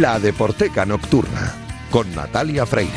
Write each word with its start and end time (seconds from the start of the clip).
La 0.00 0.18
Deporteca 0.18 0.84
Nocturna, 0.84 1.54
con 1.88 2.12
Natalia 2.16 2.66
Freire. 2.66 2.90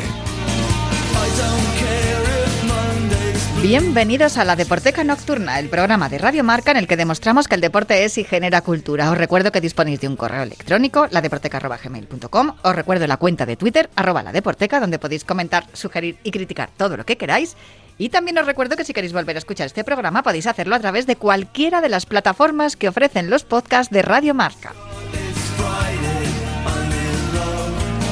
Bienvenidos 3.62 4.36
a 4.36 4.44
la 4.44 4.56
Deporteca 4.56 5.04
Nocturna, 5.04 5.60
el 5.60 5.68
programa 5.68 6.08
de 6.08 6.18
Radio 6.18 6.42
Marca 6.42 6.72
en 6.72 6.76
el 6.76 6.88
que 6.88 6.96
demostramos 6.96 7.46
que 7.46 7.54
el 7.54 7.60
deporte 7.60 8.04
es 8.04 8.18
y 8.18 8.24
genera 8.24 8.62
cultura. 8.62 9.12
Os 9.12 9.16
recuerdo 9.16 9.52
que 9.52 9.60
disponéis 9.60 10.00
de 10.00 10.08
un 10.08 10.16
correo 10.16 10.42
electrónico, 10.42 11.06
ladeporteca.gmail.com. 11.08 12.54
Os 12.62 12.74
recuerdo 12.74 13.06
la 13.06 13.16
cuenta 13.16 13.46
de 13.46 13.54
Twitter, 13.54 13.88
arroba 13.94 14.24
la 14.24 14.32
Deporteca, 14.32 14.80
donde 14.80 14.98
podéis 14.98 15.22
comentar, 15.22 15.66
sugerir 15.74 16.18
y 16.24 16.32
criticar 16.32 16.70
todo 16.76 16.96
lo 16.96 17.06
que 17.06 17.16
queráis. 17.16 17.56
Y 17.96 18.08
también 18.08 18.38
os 18.38 18.46
recuerdo 18.46 18.74
que 18.74 18.84
si 18.84 18.92
queréis 18.92 19.12
volver 19.12 19.36
a 19.36 19.38
escuchar 19.38 19.66
este 19.66 19.84
programa 19.84 20.24
podéis 20.24 20.48
hacerlo 20.48 20.74
a 20.74 20.80
través 20.80 21.06
de 21.06 21.14
cualquiera 21.14 21.80
de 21.80 21.90
las 21.90 22.06
plataformas 22.06 22.74
que 22.74 22.88
ofrecen 22.88 23.30
los 23.30 23.44
podcasts 23.44 23.92
de 23.92 24.02
Radio 24.02 24.34
Marca. 24.34 24.72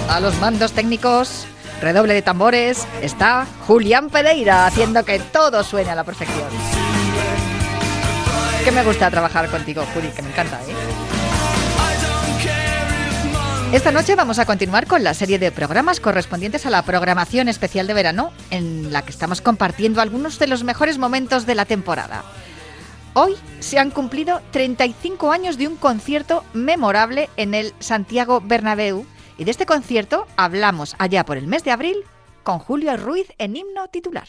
A 0.08 0.20
los 0.20 0.38
mandos 0.38 0.72
técnicos, 0.72 1.46
redoble 1.80 2.14
de 2.14 2.22
tambores, 2.22 2.86
está 3.02 3.46
Julián 3.66 4.08
Pereira 4.08 4.66
haciendo 4.66 5.04
que 5.04 5.18
todo 5.18 5.64
suene 5.64 5.90
a 5.90 5.94
la 5.96 6.04
perfección. 6.04 6.48
Que 8.64 8.70
me 8.70 8.84
gusta 8.84 9.10
trabajar 9.10 9.50
contigo, 9.50 9.84
Juli, 9.92 10.08
que 10.08 10.22
me 10.22 10.30
encanta, 10.30 10.60
¿eh? 10.62 10.74
Esta 13.72 13.90
noche 13.90 14.14
vamos 14.14 14.38
a 14.38 14.46
continuar 14.46 14.86
con 14.86 15.02
la 15.02 15.12
serie 15.12 15.40
de 15.40 15.50
programas 15.50 15.98
correspondientes 15.98 16.66
a 16.66 16.70
la 16.70 16.82
programación 16.82 17.48
especial 17.48 17.88
de 17.88 17.94
verano, 17.94 18.32
en 18.50 18.92
la 18.92 19.02
que 19.02 19.10
estamos 19.10 19.40
compartiendo 19.40 20.00
algunos 20.00 20.38
de 20.38 20.46
los 20.46 20.62
mejores 20.62 20.98
momentos 20.98 21.46
de 21.46 21.56
la 21.56 21.64
temporada. 21.64 22.22
Hoy 23.14 23.34
se 23.58 23.80
han 23.80 23.90
cumplido 23.90 24.40
35 24.52 25.32
años 25.32 25.58
de 25.58 25.66
un 25.66 25.76
concierto 25.76 26.44
memorable 26.52 27.28
en 27.36 27.54
el 27.54 27.74
Santiago 27.80 28.40
Bernabéu 28.40 29.04
y 29.38 29.44
de 29.44 29.50
este 29.50 29.66
concierto 29.66 30.26
hablamos 30.36 30.96
allá 30.98 31.24
por 31.24 31.36
el 31.36 31.46
mes 31.46 31.64
de 31.64 31.70
abril 31.70 32.04
con 32.42 32.58
Julio 32.58 32.96
Ruiz 32.96 33.32
en 33.38 33.56
himno 33.56 33.88
titular. 33.88 34.28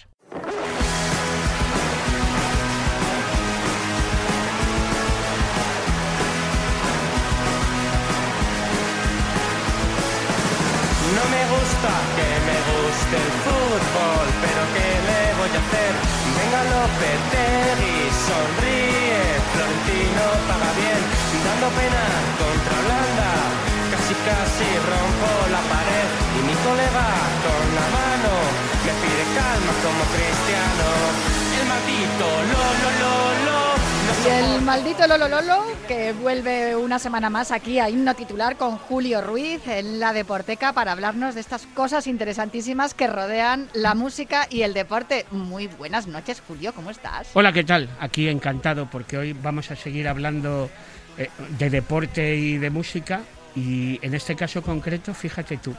No 11.16 11.24
me 11.34 11.44
gusta 11.56 11.92
que 12.18 12.30
me 12.48 12.58
guste 12.68 13.16
el 13.16 13.32
fútbol, 13.46 14.28
pero 14.44 14.62
¿qué 14.76 14.90
le 15.08 15.22
voy 15.40 15.52
a 15.56 15.62
hacer? 15.64 15.94
Venga 16.38 16.62
Lopetegui, 16.72 17.98
sonríe, 18.28 19.24
Florentino 19.54 20.26
paga 20.48 20.72
bien, 20.76 21.02
dando 21.48 21.68
pena 21.80 22.04
contra 22.38 22.76
Holanda, 22.82 23.32
casi 24.28 24.70
rompo 24.92 25.30
la 25.56 25.62
pared 25.72 26.08
y 26.36 26.40
mi 26.48 26.56
colega 26.66 27.08
con 27.46 27.66
la 27.80 27.88
mano 27.96 28.34
me 28.84 28.94
pide 29.02 29.24
calma 29.38 29.74
como 29.84 30.04
cristiano, 30.16 30.88
el 31.60 31.66
maldito 31.72 32.28
lo 32.52 32.62
lo 32.82 32.90
lo 33.02 33.14
lo. 33.46 33.58
no 34.06 34.26
Y 34.26 34.30
el 34.30 34.62
maldito 34.62 35.08
Lolo 35.08 35.28
Lolo, 35.30 35.64
que 35.88 36.12
vuelve 36.12 36.76
una 36.76 37.00
semana 37.00 37.30
más 37.30 37.52
aquí 37.52 37.80
a 37.80 37.90
Himno 37.90 38.16
Titular 38.16 38.58
con 38.58 38.78
Julio 38.78 39.22
Ruiz 39.22 39.66
en 39.68 40.00
la 40.02 40.12
Deporteca 40.12 40.74
para 40.74 40.92
hablarnos 40.92 41.36
de 41.36 41.42
estas 41.42 41.66
cosas 41.68 42.08
interesantísimas 42.08 42.94
que 42.94 43.08
rodean 43.08 43.70
la 43.74 43.96
música 43.96 44.48
y 44.50 44.64
el 44.64 44.74
deporte. 44.74 45.26
Muy 45.32 45.68
buenas 45.68 46.08
noches, 46.08 46.44
Julio, 46.46 46.74
¿cómo 46.74 46.92
estás? 46.92 47.30
Hola, 47.34 47.54
¿qué 47.54 47.64
tal? 47.64 47.90
Aquí 48.00 48.28
encantado 48.28 48.90
porque 48.90 49.18
hoy 49.18 49.34
vamos 49.34 49.72
a 49.72 49.78
seguir 49.78 50.08
hablando 50.08 50.70
eh, 51.18 51.30
de 51.58 51.70
deporte 51.70 52.36
y 52.36 52.58
de 52.58 52.70
música 52.70 53.22
y 53.58 54.00
en 54.04 54.14
este 54.14 54.36
caso 54.36 54.62
concreto, 54.62 55.14
fíjate 55.16 55.58
tú, 55.58 55.74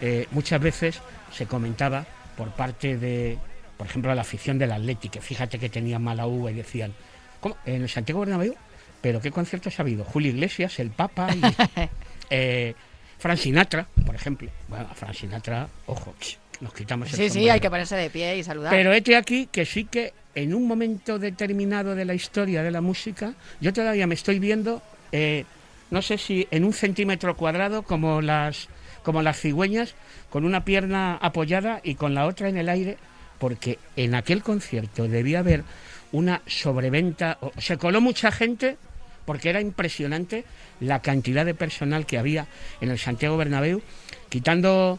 eh, 0.00 0.26
muchas 0.32 0.60
veces 0.60 1.00
se 1.32 1.46
comentaba 1.46 2.04
por 2.36 2.50
parte 2.50 2.98
de, 2.98 3.38
por 3.76 3.86
ejemplo, 3.86 4.12
la 4.12 4.22
afición 4.22 4.58
del 4.58 4.72
Atlético, 4.72 5.12
que 5.12 5.20
fíjate 5.20 5.58
que 5.60 5.68
tenían 5.68 6.02
mala 6.02 6.26
uva 6.26 6.50
y 6.50 6.54
decían, 6.54 6.92
¿cómo? 7.40 7.56
¿En 7.64 7.82
el 7.82 7.88
Santiago 7.88 8.20
Bernabéu? 8.20 8.56
¿Pero 9.00 9.20
qué 9.20 9.30
conciertos 9.30 9.78
ha 9.78 9.82
habido? 9.82 10.04
Julio 10.04 10.30
Iglesias, 10.30 10.80
el 10.80 10.90
Papa 10.90 11.28
y... 11.32 11.40
eh, 12.30 12.74
Frank 13.22 13.38
Sinatra, 13.38 13.86
por 14.04 14.16
ejemplo. 14.16 14.50
Bueno, 14.66 14.88
a 14.90 14.94
Frank 14.96 15.14
Sinatra, 15.14 15.68
ojo, 15.86 16.12
nos 16.60 16.74
quitamos 16.74 17.08
el 17.12 17.16
Sí, 17.16 17.30
sí, 17.30 17.48
hay 17.48 17.60
que 17.60 17.70
ponerse 17.70 17.94
de 17.94 18.10
pie 18.10 18.36
y 18.36 18.42
saludar. 18.42 18.72
Pero 18.72 18.92
este 18.92 19.14
aquí 19.14 19.46
que 19.46 19.64
sí 19.64 19.84
que 19.84 20.12
en 20.34 20.52
un 20.52 20.66
momento 20.66 21.20
determinado 21.20 21.94
de 21.94 22.04
la 22.04 22.14
historia 22.14 22.64
de 22.64 22.72
la 22.72 22.80
música, 22.80 23.34
yo 23.60 23.72
todavía 23.72 24.08
me 24.08 24.14
estoy 24.14 24.40
viendo, 24.40 24.82
eh, 25.12 25.44
no 25.92 26.00
sé 26.00 26.16
si 26.16 26.48
en 26.50 26.64
un 26.64 26.72
centímetro 26.72 27.36
cuadrado 27.36 27.82
como 27.82 28.22
las, 28.22 28.68
como 29.02 29.20
las 29.20 29.38
cigüeñas, 29.38 29.94
con 30.30 30.46
una 30.46 30.64
pierna 30.64 31.18
apoyada 31.20 31.82
y 31.84 31.96
con 31.96 32.14
la 32.14 32.26
otra 32.26 32.48
en 32.48 32.56
el 32.56 32.70
aire, 32.70 32.96
porque 33.38 33.78
en 33.94 34.14
aquel 34.14 34.42
concierto 34.42 35.06
debía 35.06 35.40
haber 35.40 35.64
una 36.10 36.40
sobreventa, 36.46 37.38
se 37.58 37.76
coló 37.76 38.00
mucha 38.00 38.32
gente 38.32 38.78
porque 39.26 39.50
era 39.50 39.60
impresionante 39.60 40.46
la 40.80 41.02
cantidad 41.02 41.44
de 41.44 41.54
personal 41.54 42.06
que 42.06 42.16
había 42.16 42.46
en 42.80 42.90
el 42.90 42.98
Santiago 42.98 43.36
Bernabéu, 43.36 43.82
quitando 44.30 44.98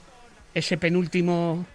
ese 0.54 0.78
penúltimo 0.78 1.66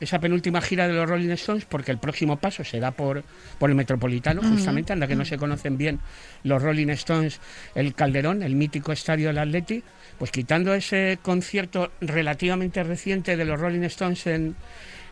esa 0.00 0.20
penúltima 0.20 0.60
gira 0.60 0.86
de 0.86 0.94
los 0.94 1.08
Rolling 1.08 1.30
Stones 1.30 1.64
porque 1.64 1.90
el 1.90 1.98
próximo 1.98 2.36
paso 2.38 2.64
será 2.64 2.90
por, 2.90 3.24
por 3.58 3.70
el 3.70 3.76
Metropolitano, 3.76 4.42
justamente, 4.42 4.92
anda 4.92 5.06
que 5.06 5.16
no 5.16 5.24
se 5.24 5.38
conocen 5.38 5.78
bien 5.78 6.00
los 6.42 6.62
Rolling 6.62 6.88
Stones, 6.90 7.40
el 7.74 7.94
Calderón, 7.94 8.42
el 8.42 8.54
mítico 8.56 8.92
estadio 8.92 9.28
del 9.28 9.38
Atleti, 9.38 9.82
pues 10.18 10.30
quitando 10.30 10.74
ese 10.74 11.18
concierto 11.22 11.90
relativamente 12.00 12.82
reciente 12.82 13.36
de 13.36 13.44
los 13.44 13.58
Rolling 13.58 13.82
Stones 13.82 14.26
en, 14.26 14.56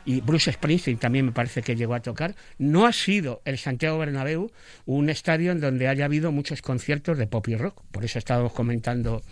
y 0.04 0.20
Bruce 0.20 0.52
Springsteen 0.52 0.98
también 0.98 1.26
me 1.26 1.32
parece 1.32 1.62
que 1.62 1.76
llegó 1.76 1.94
a 1.94 2.00
tocar, 2.00 2.34
no 2.58 2.86
ha 2.86 2.92
sido 2.92 3.40
el 3.44 3.58
Santiago 3.58 3.98
Bernabéu 3.98 4.50
un 4.86 5.08
estadio 5.08 5.52
en 5.52 5.60
donde 5.60 5.88
haya 5.88 6.04
habido 6.04 6.30
muchos 6.32 6.62
conciertos 6.62 7.18
de 7.18 7.26
pop 7.26 7.48
y 7.48 7.56
rock. 7.56 7.82
Por 7.90 8.04
eso 8.04 8.18
estábamos 8.18 8.52
comentando, 8.52 9.22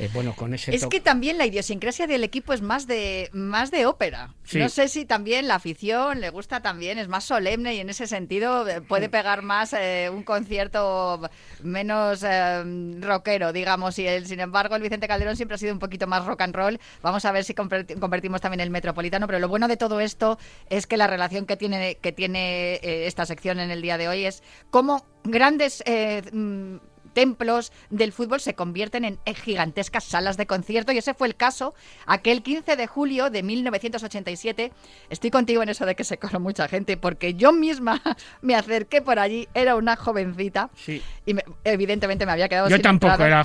eh, 0.00 0.10
bueno, 0.12 0.34
con 0.34 0.54
ese 0.54 0.74
Es 0.74 0.86
que 0.86 1.00
también 1.00 1.38
la 1.38 1.46
idiosincrasia 1.46 2.06
del 2.06 2.24
equipo 2.24 2.52
es 2.52 2.62
más 2.62 2.86
de 2.86 3.28
más 3.32 3.70
de 3.70 3.86
ópera. 3.86 4.34
Sí. 4.44 4.58
No 4.58 4.68
sé 4.68 4.88
si 4.88 5.04
también 5.04 5.46
la 5.46 5.56
afición 5.56 6.20
le 6.20 6.30
gusta 6.30 6.60
también, 6.60 6.98
es 6.98 7.08
más 7.08 7.24
solemne 7.24 7.74
y 7.74 7.80
en 7.80 7.88
ese 7.90 8.06
sentido 8.06 8.66
eh, 8.68 8.80
puede 8.80 9.08
pegar 9.08 9.42
más 9.42 9.72
eh, 9.72 10.10
un 10.12 10.22
concierto 10.24 11.20
menos 11.62 12.22
eh, 12.24 12.62
rockero, 13.00 13.52
digamos. 13.52 13.98
Y 13.98 14.06
el, 14.06 14.26
sin 14.26 14.40
embargo, 14.40 14.74
el 14.76 14.82
Vicente 14.82 15.06
Calderón 15.06 15.36
siempre 15.36 15.54
ha 15.54 15.58
sido 15.58 15.72
un 15.72 15.78
poquito 15.78 16.06
más 16.06 16.24
rock 16.24 16.40
and 16.42 16.54
roll. 16.56 16.80
Vamos 17.02 17.24
a 17.24 17.32
ver 17.32 17.44
si 17.44 17.54
converti- 17.54 17.98
convertimos 17.98 18.40
también 18.40 18.60
el 18.60 18.70
Metropolitano. 18.70 19.26
Pero 19.26 19.38
lo 19.38 19.48
bueno 19.48 19.68
de 19.68 19.76
todo 19.76 20.00
esto 20.00 20.38
es 20.68 20.86
que 20.86 20.96
la 20.96 21.06
relación 21.06 21.46
que 21.46 21.56
tiene, 21.56 21.96
que 21.96 22.12
tiene 22.12 22.80
esta 23.06 23.26
sección 23.26 23.60
en 23.60 23.70
el 23.70 23.82
día 23.82 23.98
de 23.98 24.08
hoy 24.08 24.24
es 24.24 24.42
cómo 24.70 25.04
grandes 25.24 25.82
eh, 25.86 26.22
mm, 26.32 26.76
templos 27.10 27.72
del 27.90 28.12
fútbol 28.12 28.40
se 28.40 28.54
convierten 28.54 29.04
en 29.04 29.18
gigantescas 29.34 30.04
salas 30.04 30.36
de 30.36 30.46
concierto 30.46 30.92
y 30.92 30.98
ese 30.98 31.14
fue 31.14 31.28
el 31.28 31.36
caso 31.36 31.74
aquel 32.06 32.42
15 32.42 32.76
de 32.76 32.86
julio 32.86 33.30
de 33.30 33.42
1987. 33.42 34.72
Estoy 35.10 35.30
contigo 35.30 35.62
en 35.62 35.68
eso 35.68 35.86
de 35.86 35.94
que 35.94 36.04
se 36.04 36.18
coló 36.18 36.40
mucha 36.40 36.68
gente 36.68 36.96
porque 36.96 37.34
yo 37.34 37.52
misma 37.52 38.00
me 38.42 38.54
acerqué 38.54 39.02
por 39.02 39.18
allí, 39.18 39.48
era 39.54 39.76
una 39.76 39.96
jovencita 39.96 40.70
Sí. 40.76 41.02
y 41.26 41.34
me- 41.34 41.44
evidentemente 41.64 42.26
me 42.26 42.32
había 42.32 42.48
quedado 42.48 42.68
Yo 42.68 42.76
sin 42.76 42.82
tampoco 42.82 43.12
entrada. 43.12 43.28
era 43.28 43.44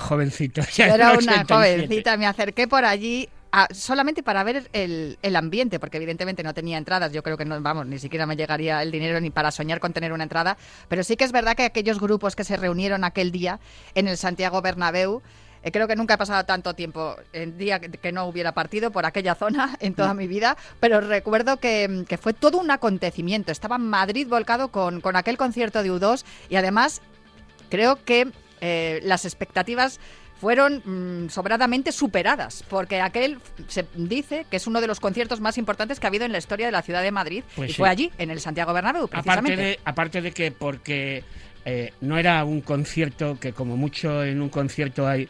era 0.78 0.94
una 0.94 1.18
87. 1.18 1.54
jovencita, 1.54 2.16
me 2.16 2.26
acerqué 2.26 2.68
por 2.68 2.84
allí 2.84 3.28
a- 3.56 3.68
solamente 3.72 4.22
para 4.22 4.44
ver 4.44 4.68
el, 4.74 5.18
el 5.22 5.34
ambiente, 5.34 5.80
porque 5.80 5.96
evidentemente 5.96 6.42
no 6.42 6.52
tenía 6.52 6.76
entradas. 6.76 7.10
Yo 7.12 7.22
creo 7.22 7.38
que 7.38 7.46
no, 7.46 7.58
vamos, 7.62 7.86
ni 7.86 7.98
siquiera 7.98 8.26
me 8.26 8.36
llegaría 8.36 8.82
el 8.82 8.90
dinero 8.90 9.18
ni 9.18 9.30
para 9.30 9.50
soñar 9.50 9.80
con 9.80 9.94
tener 9.94 10.12
una 10.12 10.24
entrada. 10.24 10.58
Pero 10.88 11.02
sí 11.02 11.16
que 11.16 11.24
es 11.24 11.32
verdad 11.32 11.56
que 11.56 11.64
aquellos 11.64 11.98
grupos 11.98 12.36
que 12.36 12.44
se 12.44 12.58
reunieron 12.58 13.02
aquel 13.02 13.32
día 13.32 13.58
en 13.94 14.08
el 14.08 14.18
Santiago 14.18 14.60
Bernabéu. 14.60 15.22
eh, 15.62 15.72
Creo 15.72 15.88
que 15.88 15.96
nunca 15.96 16.14
he 16.14 16.18
pasado 16.18 16.44
tanto 16.44 16.74
tiempo 16.74 17.16
en 17.32 17.56
día 17.56 17.80
que- 17.80 17.88
que 17.90 18.12
no 18.12 18.26
hubiera 18.26 18.52
partido 18.52 18.90
por 18.90 19.06
aquella 19.06 19.34
zona 19.34 19.74
en 19.80 19.94
toda 19.94 20.12
mi 20.12 20.26
vida, 20.26 20.58
pero 20.78 21.00
recuerdo 21.00 21.56
que, 21.56 22.04
que 22.06 22.18
fue 22.18 22.34
todo 22.34 22.58
un 22.58 22.70
acontecimiento. 22.70 23.52
Estaba 23.52 23.78
Madrid 23.78 24.28
volcado 24.28 24.68
con, 24.68 25.00
con 25.00 25.16
aquel 25.16 25.38
concierto 25.38 25.82
de 25.82 25.90
U2 25.90 26.24
y 26.50 26.56
además 26.56 27.00
creo 27.70 28.04
que 28.04 28.28
eh, 28.60 29.00
las 29.02 29.24
expectativas 29.24 29.98
fueron 30.40 30.82
mm, 30.84 31.28
sobradamente 31.30 31.92
superadas, 31.92 32.62
porque 32.68 33.00
aquel 33.00 33.38
se 33.68 33.86
dice 33.94 34.46
que 34.50 34.56
es 34.58 34.66
uno 34.66 34.80
de 34.80 34.86
los 34.86 35.00
conciertos 35.00 35.40
más 35.40 35.56
importantes 35.58 35.98
que 35.98 36.06
ha 36.06 36.08
habido 36.08 36.24
en 36.24 36.32
la 36.32 36.38
historia 36.38 36.66
de 36.66 36.72
la 36.72 36.82
ciudad 36.82 37.02
de 37.02 37.10
Madrid 37.10 37.42
Pues 37.54 37.70
y 37.70 37.72
sí. 37.72 37.78
fue 37.78 37.88
allí, 37.88 38.12
en 38.18 38.30
el 38.30 38.40
Santiago 38.40 38.72
Bernabéu, 38.72 39.08
Aparte 39.12 39.56
de, 39.56 39.80
aparte 39.84 40.20
de 40.20 40.32
que 40.32 40.50
porque 40.52 41.24
eh, 41.64 41.92
no 42.00 42.18
era 42.18 42.44
un 42.44 42.60
concierto 42.60 43.38
que 43.40 43.52
como 43.52 43.76
mucho 43.76 44.22
en 44.24 44.40
un 44.42 44.48
concierto 44.50 45.08
hay 45.08 45.28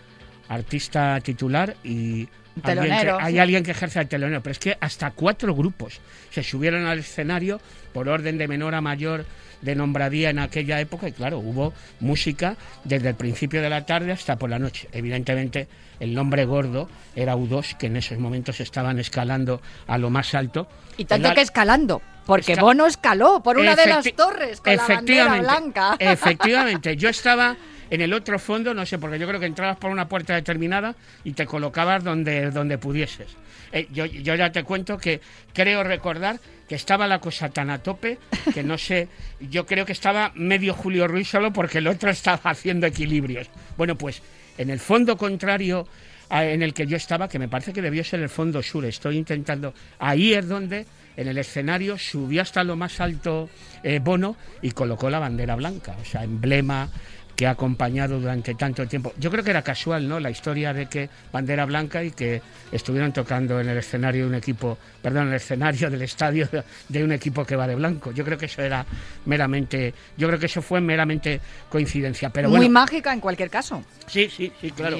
artista 0.48 1.20
titular 1.20 1.76
y 1.84 2.28
alguien 2.62 2.84
que- 2.84 2.88
Telonero, 2.88 3.18
hay 3.20 3.34
sí. 3.34 3.38
alguien 3.38 3.62
que 3.64 3.70
ejerce 3.72 4.00
el 4.00 4.08
telonero, 4.08 4.42
pero 4.42 4.52
es 4.52 4.58
que 4.58 4.76
hasta 4.80 5.10
cuatro 5.10 5.54
grupos 5.54 6.00
se 6.30 6.42
subieron 6.42 6.86
al 6.86 7.00
escenario 7.00 7.60
por 7.92 8.08
orden 8.08 8.38
de 8.38 8.48
menor 8.48 8.74
a 8.74 8.80
mayor 8.80 9.24
de 9.66 9.74
nombradía 9.74 10.30
en 10.30 10.38
aquella 10.38 10.80
época 10.80 11.08
y 11.08 11.12
claro, 11.12 11.38
hubo 11.40 11.74
música 12.00 12.56
desde 12.84 13.10
el 13.10 13.14
principio 13.16 13.60
de 13.60 13.68
la 13.68 13.84
tarde 13.84 14.12
hasta 14.12 14.36
por 14.36 14.48
la 14.48 14.58
noche. 14.58 14.88
Evidentemente 14.92 15.68
el 16.00 16.14
nombre 16.14 16.44
gordo 16.46 16.88
era 17.14 17.36
U2, 17.36 17.76
que 17.76 17.86
en 17.88 17.96
esos 17.96 18.18
momentos 18.18 18.60
estaban 18.60 18.98
escalando 18.98 19.60
a 19.86 19.98
lo 19.98 20.08
más 20.08 20.34
alto. 20.34 20.68
Y 20.96 21.04
tanto 21.04 21.34
que 21.34 21.40
escalando, 21.42 22.00
porque 22.24 22.54
Esca- 22.54 22.60
Bono 22.62 22.86
escaló 22.86 23.42
por 23.42 23.58
una 23.58 23.74
de 23.76 23.86
las 23.86 24.10
torres 24.14 24.60
con 24.60 24.76
la 24.76 24.86
bandera 24.86 25.38
blanca. 25.40 25.96
Efectivamente, 25.98 26.96
yo 26.96 27.08
estaba 27.08 27.56
en 27.90 28.00
el 28.00 28.12
otro 28.12 28.38
fondo, 28.38 28.74
no 28.74 28.84
sé, 28.86 28.98
porque 28.98 29.18
yo 29.18 29.26
creo 29.28 29.40
que 29.40 29.46
entrabas 29.46 29.76
por 29.78 29.90
una 29.90 30.08
puerta 30.08 30.34
determinada 30.34 30.94
y 31.24 31.32
te 31.32 31.46
colocabas 31.46 32.02
donde, 32.04 32.50
donde 32.50 32.78
pudieses. 32.78 33.28
Eh, 33.72 33.88
yo, 33.92 34.06
yo 34.06 34.34
ya 34.34 34.50
te 34.52 34.62
cuento 34.64 34.96
que 34.98 35.20
creo 35.52 35.82
recordar 35.82 36.38
que 36.68 36.74
estaba 36.74 37.06
la 37.06 37.20
cosa 37.20 37.50
tan 37.50 37.70
a 37.70 37.78
tope 37.78 38.18
que 38.52 38.62
no 38.62 38.78
sé, 38.78 39.08
yo 39.40 39.66
creo 39.66 39.86
que 39.86 39.92
estaba 39.92 40.32
medio 40.34 40.74
Julio 40.74 41.06
Ruiz 41.06 41.28
solo 41.28 41.52
porque 41.52 41.78
el 41.78 41.86
otro 41.86 42.10
estaba 42.10 42.50
haciendo 42.50 42.86
equilibrios. 42.86 43.48
Bueno, 43.76 43.96
pues 43.96 44.22
en 44.58 44.70
el 44.70 44.80
fondo 44.80 45.16
contrario 45.16 45.86
en 46.30 46.62
el 46.62 46.74
que 46.74 46.86
yo 46.86 46.96
estaba, 46.96 47.28
que 47.28 47.38
me 47.38 47.48
parece 47.48 47.72
que 47.72 47.82
debió 47.82 48.02
ser 48.02 48.20
el 48.20 48.28
fondo 48.28 48.62
sur, 48.62 48.84
estoy 48.84 49.16
intentando, 49.16 49.74
ahí 49.98 50.34
es 50.34 50.48
donde 50.48 50.86
en 51.16 51.28
el 51.28 51.38
escenario 51.38 51.98
subió 51.98 52.42
hasta 52.42 52.64
lo 52.64 52.76
más 52.76 53.00
alto 53.00 53.48
eh, 53.82 54.00
Bono 54.02 54.36
y 54.60 54.72
colocó 54.72 55.08
la 55.08 55.18
bandera 55.18 55.54
blanca, 55.54 55.96
o 56.00 56.04
sea, 56.04 56.24
emblema 56.24 56.90
que 57.36 57.46
ha 57.46 57.50
acompañado 57.50 58.18
durante 58.18 58.54
tanto 58.54 58.88
tiempo. 58.88 59.12
Yo 59.18 59.30
creo 59.30 59.44
que 59.44 59.50
era 59.50 59.62
casual, 59.62 60.08
¿no? 60.08 60.18
La 60.18 60.30
historia 60.30 60.72
de 60.72 60.86
que 60.86 61.10
bandera 61.30 61.66
blanca 61.66 62.02
y 62.02 62.10
que 62.10 62.40
estuvieran 62.72 63.12
tocando 63.12 63.60
en 63.60 63.68
el 63.68 63.76
escenario 63.76 64.22
de 64.22 64.28
un 64.30 64.34
equipo, 64.34 64.78
perdón, 65.02 65.24
en 65.24 65.28
el 65.28 65.34
escenario 65.34 65.90
del 65.90 66.00
estadio 66.00 66.48
de, 66.88 67.04
un 67.04 67.12
equipo 67.12 67.44
que 67.44 67.54
va 67.54 67.68
de 67.68 67.74
blanco. 67.74 68.10
Yo 68.12 68.24
creo 68.24 68.38
que 68.38 68.46
eso 68.46 68.62
era 68.62 68.86
meramente, 69.26 69.92
yo 70.16 70.26
creo 70.28 70.40
que 70.40 70.46
eso 70.46 70.62
fue 70.62 70.80
meramente 70.80 71.40
coincidencia. 71.68 72.30
Pero 72.30 72.48
Muy 72.48 72.58
bueno, 72.58 72.72
mágica 72.72 73.12
en 73.12 73.20
cualquier 73.20 73.50
caso. 73.50 73.84
sí, 74.06 74.30
sí, 74.34 74.50
sí, 74.58 74.70
claro. 74.70 74.96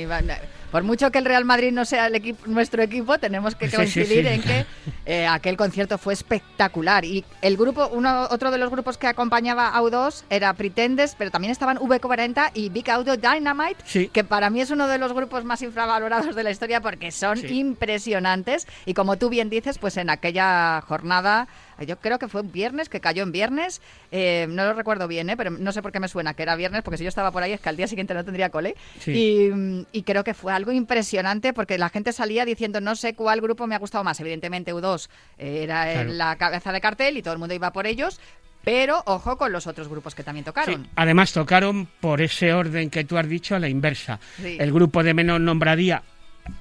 Por 0.70 0.82
mucho 0.82 1.10
que 1.10 1.18
el 1.18 1.24
Real 1.24 1.44
Madrid 1.44 1.72
no 1.72 1.84
sea 1.84 2.06
el 2.08 2.14
equipo, 2.16 2.46
nuestro 2.46 2.82
equipo, 2.82 3.18
tenemos 3.18 3.54
que 3.54 3.66
Sí, 3.66 3.70
sí, 3.70 3.76
coincidir 3.76 4.26
sí. 4.26 4.32
en 4.32 4.42
que 4.42 4.66
eh, 5.06 5.26
aquel 5.26 5.56
concierto 5.56 5.96
fue 5.98 6.12
espectacular. 6.12 7.04
Y 7.04 7.24
el 7.42 7.56
grupo, 7.56 7.88
uno, 7.92 8.26
otro 8.30 8.50
de 8.50 8.58
los 8.58 8.70
grupos 8.70 8.98
que 8.98 9.06
acompañaba 9.06 9.68
a 9.68 9.80
U2 9.82 10.24
era 10.30 10.52
Pretenders, 10.54 11.14
pero 11.16 11.30
también 11.30 11.50
estaban 11.52 11.78
V40 11.78 12.50
y 12.54 12.68
Big 12.68 12.90
Audio 12.90 13.16
Dynamite, 13.16 13.76
Sí. 13.84 14.08
que 14.08 14.24
para 14.24 14.50
mí 14.50 14.60
es 14.60 14.70
uno 14.70 14.88
de 14.88 14.98
los 14.98 15.12
grupos 15.12 15.44
más 15.44 15.62
infravalorados 15.62 16.34
de 16.34 16.42
la 16.42 16.50
historia 16.50 16.80
porque 16.80 17.10
son 17.12 17.38
Sí. 17.38 17.58
impresionantes. 17.58 18.66
Y 18.84 18.94
como 18.94 19.16
tú 19.16 19.28
bien 19.28 19.48
dices, 19.50 19.78
pues 19.78 19.96
en 19.96 20.10
aquella 20.10 20.82
jornada, 20.86 21.48
yo 21.84 21.98
creo 21.98 22.18
que 22.18 22.28
fue 22.28 22.40
un 22.42 22.52
viernes, 22.52 22.88
que 22.88 23.00
cayó 23.00 23.22
en 23.22 23.32
viernes, 23.32 23.82
eh, 24.10 24.46
no 24.48 24.64
lo 24.64 24.72
recuerdo 24.72 25.08
bien, 25.08 25.28
¿eh? 25.30 25.36
pero 25.36 25.50
no 25.50 25.72
sé 25.72 25.82
por 25.82 25.92
qué 25.92 26.00
me 26.00 26.08
suena 26.08 26.34
que 26.34 26.42
era 26.42 26.56
viernes, 26.56 26.82
porque 26.82 26.98
si 26.98 27.04
yo 27.04 27.08
estaba 27.08 27.30
por 27.32 27.42
ahí 27.42 27.52
es 27.52 27.60
que 27.60 27.68
al 27.68 27.76
día 27.76 27.86
siguiente 27.88 28.14
no 28.14 28.24
tendría 28.24 28.50
cole. 28.50 28.76
Sí. 29.00 29.12
Y, 29.12 29.86
y 29.98 30.02
creo 30.04 30.24
que 30.24 30.34
fue 30.34 30.52
algo 30.52 30.72
impresionante 30.72 31.52
porque 31.52 31.78
la 31.78 31.88
gente 31.90 32.12
salía 32.12 32.44
diciendo 32.44 32.80
no 32.80 32.96
sé 32.96 33.14
cuál 33.14 33.40
grupo 33.40 33.66
me 33.66 33.74
ha 33.74 33.78
gustado 33.78 34.04
más. 34.04 34.18
Evidentemente 34.20 34.72
U2 34.74 35.08
era 35.38 35.92
Claro. 35.92 36.12
la 36.12 36.36
cabeza 36.36 36.72
de 36.72 36.80
cartel 36.80 37.16
y 37.16 37.22
todo 37.22 37.34
el 37.34 37.38
mundo 37.38 37.54
iba 37.54 37.72
por 37.72 37.86
ellos. 37.86 38.20
Pero 38.64 39.00
ojo 39.06 39.36
con 39.38 39.52
los 39.52 39.68
otros 39.68 39.86
grupos 39.88 40.16
que 40.16 40.24
también 40.24 40.44
tocaron. 40.44 40.82
Sí, 40.84 40.90
Además 40.96 41.32
tocaron 41.32 41.86
por 42.00 42.20
ese 42.20 42.52
orden 42.52 42.90
que 42.90 43.04
tú 43.04 43.16
has 43.16 43.28
dicho 43.28 43.54
a 43.54 43.60
la 43.60 43.68
inversa. 43.68 44.18
Sí. 44.42 44.56
El 44.58 44.72
grupo 44.72 45.04
de 45.04 45.14
menos 45.14 45.40
nombradía, 45.40 46.02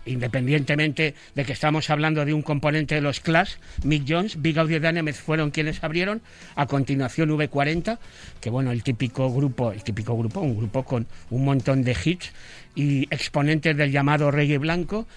independientemente 0.05 1.15
de 1.35 1.45
que 1.45 1.53
estamos 1.53 1.89
hablando 1.89 2.25
de 2.25 2.33
un 2.33 2.41
componente 2.41 2.95
de 2.95 3.01
los 3.01 3.19
Clash, 3.19 3.55
Mick 3.83 4.05
Jones, 4.07 4.41
Big 4.41 4.57
Audio 4.59 4.79
Dynamite 4.79 5.17
fueron 5.17 5.51
quienes 5.51 5.83
abrieron. 5.83 6.21
A 6.55 6.67
continuación 6.67 7.29
V40, 7.29 7.97
que 8.41 8.49
bueno, 8.49 8.71
el 8.71 8.83
típico 8.83 9.31
grupo, 9.33 9.71
el 9.71 9.83
típico 9.83 10.17
grupo, 10.17 10.41
un 10.41 10.57
grupo 10.57 10.83
con 10.83 11.07
un 11.29 11.45
montón 11.45 11.83
de 11.83 11.95
hits 12.03 12.31
y 12.75 13.03
exponentes 13.09 13.75
del 13.75 13.91
llamado 13.91 14.31
reggae 14.31 14.57
blanco 14.57 15.07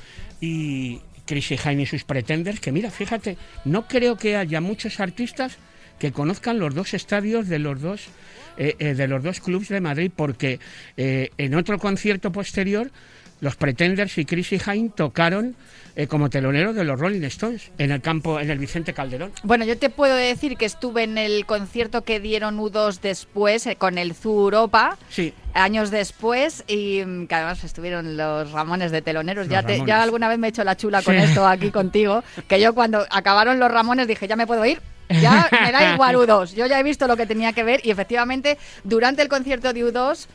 y 0.41 1.01
Chrissy 1.27 1.59
Hine 1.63 1.83
y 1.83 1.87
sus 1.87 2.05
Pretenders, 2.05 2.61
que 2.61 2.73
mira, 2.73 2.91
fíjate, 2.91 3.37
no 3.65 3.87
creo 3.87 4.17
que 4.17 4.37
haya 4.37 4.61
muchos 4.61 5.01
artistas 5.01 5.59
que 5.99 6.13
conozcan 6.13 6.59
los 6.59 6.75
dos 6.75 6.95
estadios 6.95 7.49
de 7.49 7.59
los 7.59 7.81
dos 7.81 8.09
eh, 8.57 8.77
eh, 8.79 8.95
de 8.95 9.09
los 9.09 9.23
dos 9.23 9.41
clubes 9.41 9.69
de 9.69 9.81
Madrid 9.81 10.11
porque 10.15 10.59
eh, 10.97 11.31
en 11.39 11.55
otro 11.55 11.79
concierto 11.79 12.33
posterior 12.33 12.91
los 13.41 13.57
Pretenders 13.57 14.19
y 14.19 14.25
Chrissy 14.25 14.59
Hine 14.65 14.91
tocaron 14.95 15.55
eh, 15.97 16.07
como 16.07 16.31
teloneros 16.31 16.75
de 16.77 16.85
los 16.85 16.99
Rolling 16.99 17.23
Stones 17.25 17.71
en 17.79 17.91
el 17.93 18.01
campo 18.01 18.39
en 18.41 18.51
el 18.51 18.59
Vicente 18.59 18.93
Calderón 18.93 19.33
Bueno, 19.43 19.65
yo 19.65 19.77
te 19.79 19.91
puedo 19.91 20.15
decir 20.15 20.57
que 20.57 20.65
estuve 20.65 21.03
en 21.05 21.19
el 21.19 21.45
concierto 21.47 22.03
que 22.03 22.21
dieron 22.21 22.59
U2 22.59 23.01
después 23.01 23.67
eh, 23.67 23.77
con 23.77 23.99
el 23.99 24.15
Zoo 24.15 24.41
Europa. 24.45 24.97
sí 25.09 25.33
Años 25.55 25.91
después, 25.91 26.63
y 26.69 27.03
mm, 27.05 27.27
que 27.27 27.35
además 27.35 27.65
estuvieron 27.65 28.17
los 28.17 28.53
Ramones 28.53 28.93
de 28.93 29.03
teloneros. 29.03 29.47
Los 29.47 29.53
Ya, 29.53 29.63
te- 29.63 29.73
Ramones. 29.73 29.89
ya 29.89 30.03
alguna 30.03 30.29
vez 30.29 30.39
me 30.39 30.47
he 30.47 30.51
hecho 30.51 30.63
la 30.63 30.77
chula 30.77 31.03
con 31.03 31.17
Sí. 31.17 31.23
esto 31.23 31.47
aquí 31.49 31.71
contigo. 31.73 32.23
Que 32.47 32.61
yo 32.61 32.75
cuando 32.75 33.05
acabaron 33.11 33.59
los 33.59 33.69
Ramones 33.71 34.07
dije, 34.07 34.29
ya 34.29 34.37
me 34.37 34.47
puedo 34.47 34.65
ir. 34.65 34.81
Ya 35.09 35.49
me 35.51 35.73
da 35.73 35.95
igual 35.95 36.15
U2. 36.17 36.55
Yo 36.55 36.67
ya 36.67 36.79
he 36.79 36.83
visto 36.83 37.09
lo 37.09 37.17
que 37.17 37.27
tenía 37.27 37.53
que 37.55 37.65
ver 37.65 37.81
y 37.83 37.91
efectivamente 37.91 38.57
durante 38.85 39.23
el 39.23 39.29
concierto 39.29 39.73
de 39.73 39.85
U2 39.85 40.27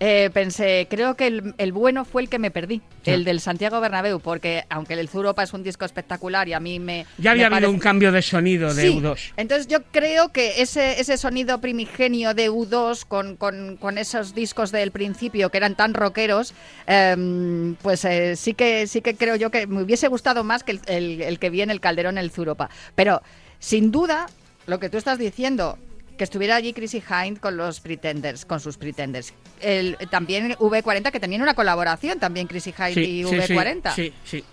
eh, 0.00 0.30
pensé, 0.32 0.86
creo 0.90 1.14
que 1.14 1.26
el, 1.26 1.54
el 1.58 1.72
bueno 1.72 2.04
fue 2.04 2.22
el 2.22 2.28
que 2.28 2.38
me 2.38 2.50
perdí, 2.50 2.80
el 3.04 3.24
del 3.24 3.38
Santiago 3.40 3.80
Bernabéu, 3.80 4.18
porque 4.18 4.64
aunque 4.70 4.94
el 4.94 5.08
Zoo 5.08 5.20
Europa 5.20 5.42
es 5.42 5.52
un 5.52 5.62
disco 5.62 5.84
espectacular 5.84 6.48
y 6.48 6.54
a 6.54 6.60
mí 6.60 6.78
me... 6.80 7.04
ya 7.18 7.32
había 7.32 7.50
me 7.50 7.56
habido 7.56 7.68
parece- 7.68 7.74
un 7.74 7.80
cambio 7.80 8.10
de 8.10 8.22
sonido 8.22 8.72
de 8.74 8.82
Sí, 8.82 8.98
U2 8.98 9.32
Entonces 9.36 9.68
yo 9.68 9.82
creo 9.92 10.30
que 10.30 10.62
ese, 10.62 11.00
ese 11.00 11.16
sonido 11.18 11.60
primigenio 11.60 12.32
de 12.34 12.50
U2 12.50 13.04
con, 13.06 13.36
con- 13.36 13.76
con 13.76 13.98
esos 13.98 14.34
discos 14.34 14.72
del 14.72 14.90
principio 14.90 15.50
que 15.50 15.58
eran 15.58 15.74
tan 15.76 15.92
rockeros, 15.94 16.54
em, 16.86 17.74
pues 17.76 18.04
eh, 18.04 18.36
sí 18.36 18.54
que 18.54 18.86
sí 18.86 19.02
que 19.02 19.14
creo 19.14 19.36
yo 19.36 19.50
que 19.50 19.66
me 19.66 19.82
hubiese 19.82 20.08
gustado 20.08 20.44
más 20.44 20.64
que 20.64 20.72
el, 20.72 20.80
el- 20.86 21.20
el 21.22 21.38
que 21.38 21.50
vi 21.50 21.60
en 21.62 21.70
el 21.70 21.80
Calderón, 21.80 22.18
el 22.18 22.30
Zuropa. 22.30 22.70
Pero 22.94 23.22
sin 23.58 23.90
duda, 23.92 24.26
lo 24.66 24.80
que 24.80 24.88
tú 24.88 24.96
estás 24.96 25.18
diciendo, 25.18 25.78
que 26.20 26.24
estuviera 26.24 26.56
allí 26.56 26.74
Chrissy 26.74 27.02
Hind 27.08 27.40
con 27.40 27.56
los 27.56 27.80
Pretenders, 27.80 28.44
con 28.44 28.60
sus 28.60 28.76
Pretenders. 28.76 29.32
El, 29.58 29.96
también 30.10 30.50
V40, 30.50 31.10
que 31.10 31.18
tenían 31.18 31.40
una 31.40 31.54
colaboración, 31.54 32.18
también 32.18 32.46
Chrissy 32.46 32.74
Hind 32.78 32.98
y 32.98 33.22
V40. 33.24 33.94
Sí, 33.94 34.12
sí. 34.22 34.44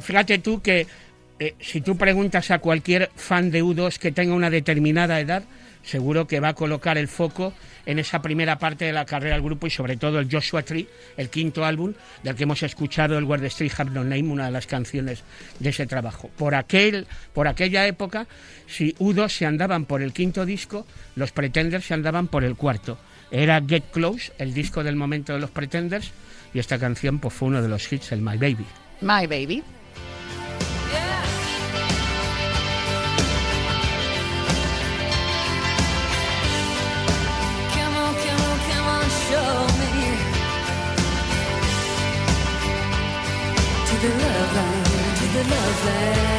Fíjate 0.00 0.38
tú 0.38 0.62
que 0.62 0.86
eh, 1.40 1.56
si 1.58 1.80
tú 1.80 1.96
preguntas 1.96 2.52
a 2.52 2.60
cualquier 2.60 3.10
fan 3.16 3.50
de 3.50 3.60
U2 3.60 3.98
que 3.98 4.12
tenga 4.12 4.34
una 4.34 4.50
determinada 4.50 5.18
edad, 5.18 5.42
seguro 5.82 6.26
que 6.26 6.40
va 6.40 6.48
a 6.48 6.54
colocar 6.54 6.98
el 6.98 7.08
foco 7.08 7.52
en 7.86 7.98
esa 7.98 8.22
primera 8.22 8.58
parte 8.58 8.84
de 8.84 8.92
la 8.92 9.06
carrera 9.06 9.34
del 9.34 9.44
grupo 9.44 9.66
y 9.66 9.70
sobre 9.70 9.96
todo 9.96 10.18
el 10.18 10.30
Joshua 10.30 10.62
Tree, 10.62 10.88
el 11.16 11.30
quinto 11.30 11.64
álbum 11.64 11.94
del 12.22 12.34
que 12.34 12.44
hemos 12.44 12.62
escuchado 12.62 13.18
el 13.18 13.26
the 13.40 13.46
Street 13.46 13.72
Have 13.76 13.90
No 13.90 14.04
Name, 14.04 14.28
una 14.28 14.46
de 14.46 14.50
las 14.50 14.66
canciones 14.66 15.22
de 15.58 15.70
ese 15.70 15.86
trabajo. 15.86 16.30
Por 16.36 16.54
aquel, 16.54 17.06
por 17.32 17.48
aquella 17.48 17.86
época, 17.86 18.26
si 18.66 18.92
U2 18.94 19.28
se 19.28 19.46
andaban 19.46 19.86
por 19.86 20.02
el 20.02 20.12
quinto 20.12 20.44
disco, 20.44 20.86
los 21.16 21.32
Pretenders 21.32 21.86
se 21.86 21.94
andaban 21.94 22.28
por 22.28 22.44
el 22.44 22.56
cuarto. 22.56 22.98
Era 23.30 23.62
Get 23.66 23.84
Close, 23.92 24.32
el 24.38 24.52
disco 24.54 24.82
del 24.82 24.96
momento 24.96 25.32
de 25.32 25.40
los 25.40 25.50
Pretenders, 25.50 26.12
y 26.52 26.58
esta 26.58 26.78
canción 26.78 27.18
pues, 27.18 27.32
fue 27.32 27.48
uno 27.48 27.62
de 27.62 27.68
los 27.68 27.92
hits, 27.92 28.12
el 28.12 28.20
My 28.20 28.36
Baby. 28.36 28.66
My 29.00 29.26
Baby. 29.26 29.62
The 44.00 44.08
love 44.08 44.56
line, 44.56 44.84
to 45.16 45.26
the 45.26 45.44
love 45.50 45.84
line. 45.84 46.29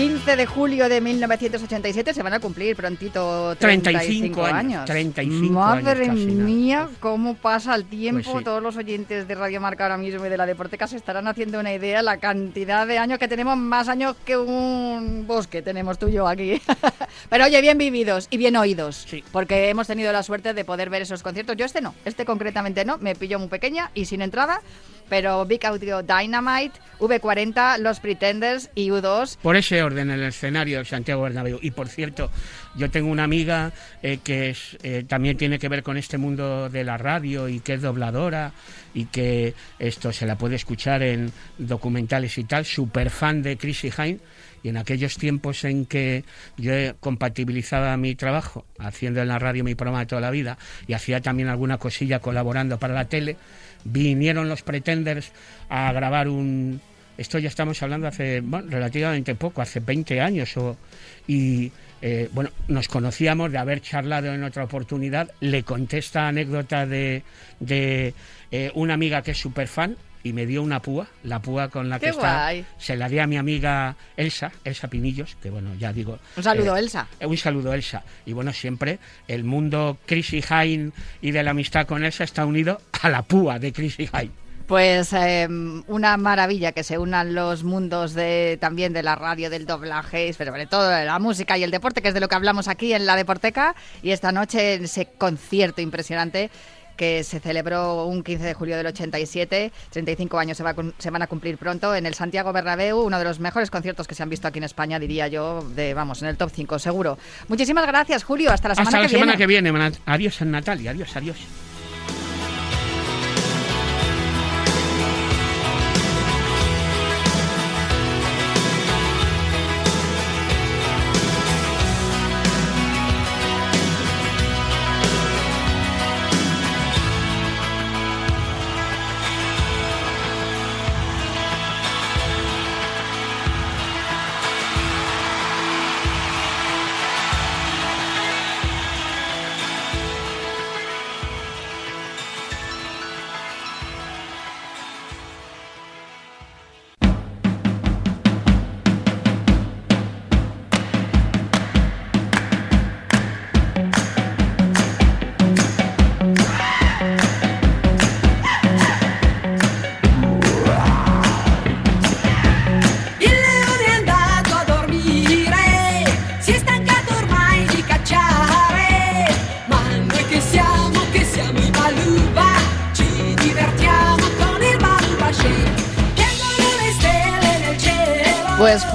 15 0.00 0.36
de 0.36 0.46
julio 0.46 0.88
de 0.88 0.98
1987 1.02 2.14
se 2.14 2.22
van 2.22 2.32
a 2.32 2.40
cumplir 2.40 2.74
prontito 2.74 3.54
35, 3.56 4.40
35 4.40 4.46
años, 4.46 4.54
años. 4.54 4.84
35 4.86 5.52
Madre 5.52 6.04
años 6.04 6.16
mía, 6.16 6.88
cómo 7.00 7.34
pasa 7.34 7.74
el 7.74 7.84
tiempo. 7.84 8.22
Pues 8.24 8.38
sí. 8.38 8.44
Todos 8.44 8.62
los 8.62 8.78
oyentes 8.78 9.28
de 9.28 9.34
Radio 9.34 9.60
Marca 9.60 9.84
ahora 9.84 9.98
mismo 9.98 10.24
y 10.24 10.30
de 10.30 10.38
la 10.38 10.46
Deporteca 10.46 10.86
se 10.86 10.96
estarán 10.96 11.28
haciendo 11.28 11.60
una 11.60 11.74
idea 11.74 12.00
la 12.00 12.16
cantidad 12.16 12.86
de 12.86 12.96
años 12.96 13.18
que 13.18 13.28
tenemos, 13.28 13.58
más 13.58 13.88
años 13.88 14.16
que 14.24 14.38
un 14.38 15.26
bosque 15.26 15.60
tenemos 15.60 15.98
tú 15.98 16.08
y 16.08 16.12
yo 16.12 16.26
aquí. 16.26 16.62
Pero 17.28 17.44
oye, 17.44 17.60
bien 17.60 17.76
vividos 17.76 18.26
y 18.30 18.38
bien 18.38 18.56
oídos, 18.56 19.04
Sí. 19.06 19.22
porque 19.30 19.68
hemos 19.68 19.86
tenido 19.86 20.14
la 20.14 20.22
suerte 20.22 20.54
de 20.54 20.64
poder 20.64 20.88
ver 20.88 21.02
esos 21.02 21.22
conciertos. 21.22 21.58
Yo 21.58 21.66
este 21.66 21.82
no, 21.82 21.94
este 22.06 22.24
concretamente 22.24 22.86
no, 22.86 22.96
me 22.96 23.14
pilló 23.14 23.38
muy 23.38 23.48
pequeña 23.48 23.90
y 23.92 24.06
sin 24.06 24.22
entrada. 24.22 24.62
Pero 25.10 25.44
Big 25.44 25.66
Audio 25.66 26.02
Dynamite, 26.02 26.78
V40, 27.00 27.78
Los 27.78 27.98
Pretenders 27.98 28.70
y 28.76 28.90
U2 28.90 29.38
Por 29.42 29.56
ese 29.56 29.82
orden 29.90 30.10
en 30.10 30.20
el 30.20 30.28
escenario 30.28 30.78
del 30.78 30.86
Santiago 30.86 31.22
Bernabéu. 31.22 31.58
Y 31.62 31.70
por 31.70 31.88
cierto, 31.88 32.30
Yo 32.76 32.90
tengo 32.90 33.10
una 33.10 33.24
amiga 33.24 33.72
eh, 34.02 34.18
que 34.22 34.50
es, 34.50 34.78
eh, 34.82 35.04
también 35.06 35.36
tiene 35.36 35.58
que 35.58 35.68
ver 35.68 35.82
con 35.82 35.96
este 35.96 36.18
mundo 36.18 36.68
de 36.68 36.84
la 36.84 36.96
radio 36.98 37.48
y 37.48 37.60
que 37.60 37.74
es 37.74 37.82
dobladora 37.82 38.52
y 38.94 39.06
que 39.06 39.54
esto 39.78 40.12
se 40.12 40.26
la 40.26 40.36
puede 40.36 40.56
escuchar 40.56 41.02
en 41.02 41.32
documentales 41.58 42.38
y 42.38 42.44
tal, 42.44 42.64
súper 42.64 43.10
fan 43.10 43.42
de 43.42 43.56
Chrissy 43.56 43.90
Hine. 43.96 44.18
Y 44.62 44.68
en 44.68 44.76
aquellos 44.76 45.16
tiempos 45.16 45.64
en 45.64 45.86
que 45.86 46.22
yo 46.58 46.72
compatibilizaba 47.00 47.96
mi 47.96 48.14
trabajo, 48.14 48.66
haciendo 48.78 49.22
en 49.22 49.28
la 49.28 49.38
radio 49.38 49.64
mi 49.64 49.74
programa 49.74 50.00
de 50.00 50.06
toda 50.06 50.20
la 50.20 50.30
vida, 50.30 50.58
y 50.86 50.92
hacía 50.92 51.22
también 51.22 51.48
alguna 51.48 51.78
cosilla 51.78 52.18
colaborando 52.18 52.78
para 52.78 52.92
la 52.92 53.06
tele, 53.06 53.36
vinieron 53.84 54.50
los 54.50 54.62
Pretenders 54.62 55.32
a 55.70 55.90
grabar 55.92 56.28
un... 56.28 56.80
Esto 57.20 57.38
ya 57.38 57.48
estamos 57.48 57.82
hablando 57.82 58.06
hace 58.06 58.40
bueno, 58.40 58.70
relativamente 58.70 59.34
poco, 59.34 59.60
hace 59.60 59.80
20 59.80 60.22
años. 60.22 60.56
O, 60.56 60.78
y 61.26 61.70
eh, 62.00 62.30
bueno, 62.32 62.48
nos 62.68 62.88
conocíamos 62.88 63.52
de 63.52 63.58
haber 63.58 63.82
charlado 63.82 64.32
en 64.32 64.42
otra 64.42 64.64
oportunidad. 64.64 65.30
Le 65.40 65.62
conté 65.62 65.98
esta 65.98 66.28
anécdota 66.28 66.86
de, 66.86 67.22
de 67.58 68.14
eh, 68.50 68.72
una 68.74 68.94
amiga 68.94 69.20
que 69.20 69.32
es 69.32 69.38
súper 69.38 69.68
fan 69.68 69.98
y 70.22 70.32
me 70.32 70.46
dio 70.46 70.62
una 70.62 70.80
púa, 70.80 71.08
la 71.24 71.42
púa 71.42 71.68
con 71.68 71.90
la 71.90 71.98
Qué 71.98 72.06
que 72.06 72.10
está. 72.12 72.52
Se 72.78 72.96
la 72.96 73.06
di 73.10 73.18
a 73.18 73.26
mi 73.26 73.36
amiga 73.36 73.96
Elsa, 74.16 74.50
Elsa 74.64 74.88
Pinillos, 74.88 75.36
que 75.42 75.50
bueno, 75.50 75.74
ya 75.78 75.92
digo. 75.92 76.18
Un 76.38 76.42
saludo, 76.42 76.74
eh, 76.74 76.80
Elsa. 76.80 77.06
Un 77.20 77.36
saludo, 77.36 77.74
Elsa. 77.74 78.02
Y 78.24 78.32
bueno, 78.32 78.50
siempre 78.54 78.98
el 79.28 79.44
mundo 79.44 79.98
Chrissy 80.06 80.42
Hine 80.42 80.92
y 81.20 81.32
de 81.32 81.42
la 81.42 81.50
amistad 81.50 81.86
con 81.86 82.02
Elsa 82.02 82.24
está 82.24 82.46
unido 82.46 82.80
a 83.02 83.10
la 83.10 83.20
púa 83.20 83.58
de 83.58 83.74
Chrissy 83.74 84.08
Hine. 84.10 84.40
Pues 84.70 85.12
eh, 85.14 85.48
una 85.88 86.16
maravilla 86.16 86.70
que 86.70 86.84
se 86.84 86.96
unan 86.96 87.34
los 87.34 87.64
mundos 87.64 88.14
de 88.14 88.56
también 88.60 88.92
de 88.92 89.02
la 89.02 89.16
radio, 89.16 89.50
del 89.50 89.66
doblaje, 89.66 90.32
pero 90.38 90.52
sobre 90.52 90.68
todo 90.68 90.88
de 90.88 91.04
la 91.04 91.18
música 91.18 91.58
y 91.58 91.64
el 91.64 91.72
deporte, 91.72 92.00
que 92.00 92.06
es 92.06 92.14
de 92.14 92.20
lo 92.20 92.28
que 92.28 92.36
hablamos 92.36 92.68
aquí 92.68 92.92
en 92.92 93.04
la 93.04 93.16
Deporteca. 93.16 93.74
Y 94.00 94.12
esta 94.12 94.30
noche 94.30 94.74
en 94.74 94.84
ese 94.84 95.06
concierto 95.06 95.80
impresionante 95.80 96.52
que 96.96 97.24
se 97.24 97.40
celebró 97.40 98.04
un 98.04 98.22
15 98.22 98.44
de 98.44 98.54
julio 98.54 98.76
del 98.76 98.86
87, 98.86 99.72
35 99.90 100.38
años 100.38 100.56
se, 100.56 100.62
va 100.62 100.76
se 100.98 101.10
van 101.10 101.22
a 101.22 101.26
cumplir 101.26 101.58
pronto 101.58 101.92
en 101.96 102.06
el 102.06 102.14
Santiago 102.14 102.52
Bernabéu, 102.52 103.00
uno 103.00 103.18
de 103.18 103.24
los 103.24 103.40
mejores 103.40 103.72
conciertos 103.72 104.06
que 104.06 104.14
se 104.14 104.22
han 104.22 104.28
visto 104.28 104.46
aquí 104.46 104.58
en 104.58 104.64
España, 104.64 105.00
diría 105.00 105.26
yo, 105.26 105.68
de 105.74 105.94
vamos, 105.94 106.22
en 106.22 106.28
el 106.28 106.36
top 106.36 106.52
5, 106.54 106.78
seguro. 106.78 107.18
Muchísimas 107.48 107.88
gracias, 107.88 108.22
Julio, 108.22 108.52
hasta 108.52 108.68
la 108.68 108.76
semana 108.76 108.88
Hasta 108.88 109.02
la 109.02 109.08
semana 109.08 109.36
que 109.36 109.48
viene. 109.48 109.72
Adiós, 110.06 110.40
Natalia. 110.42 110.92
Adiós, 110.92 111.16
adiós. 111.16 111.38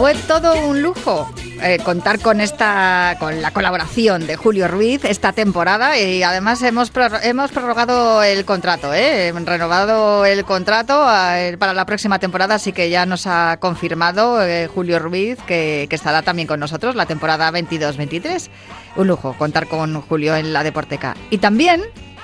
Fue 0.06 0.14
todo 0.28 0.68
un 0.68 0.84
lujo 0.84 1.28
eh, 1.64 1.80
contar 1.84 2.20
con 2.20 2.40
esta, 2.40 3.16
con 3.20 3.42
la 3.42 3.50
colaboración 3.50 4.28
de 4.28 4.36
Julio 4.36 4.68
Ruiz 4.68 5.04
esta 5.04 5.34
temporada 5.34 5.98
y 5.98 6.22
además 6.22 6.62
hemos 6.62 6.92
hemos 7.24 7.52
prorrogado 7.52 8.22
el 8.22 8.46
contrato, 8.46 8.94
¿eh? 8.94 9.34
Renovado 9.34 10.24
el 10.24 10.46
contrato 10.46 11.08
eh, 11.10 11.58
para 11.58 11.74
la 11.74 11.88
próxima 11.88 12.20
temporada, 12.20 12.54
así 12.54 12.72
que 12.72 12.92
ya 12.92 13.08
nos 13.08 13.26
ha 13.26 13.58
confirmado 13.60 14.44
eh, 14.44 14.68
Julio 14.68 15.00
Ruiz 15.00 15.40
que, 15.48 15.88
que 15.90 15.96
estará 15.96 16.22
también 16.22 16.48
con 16.48 16.60
nosotros 16.60 16.94
la 16.94 17.08
temporada 17.08 17.52
22-23. 17.52 18.50
Un 18.98 19.08
lujo 19.08 19.34
contar 19.40 19.66
con 19.66 20.00
Julio 20.02 20.36
en 20.36 20.54
la 20.54 20.62
Deporteca 20.62 21.16
y 21.32 21.40
también 21.40 21.82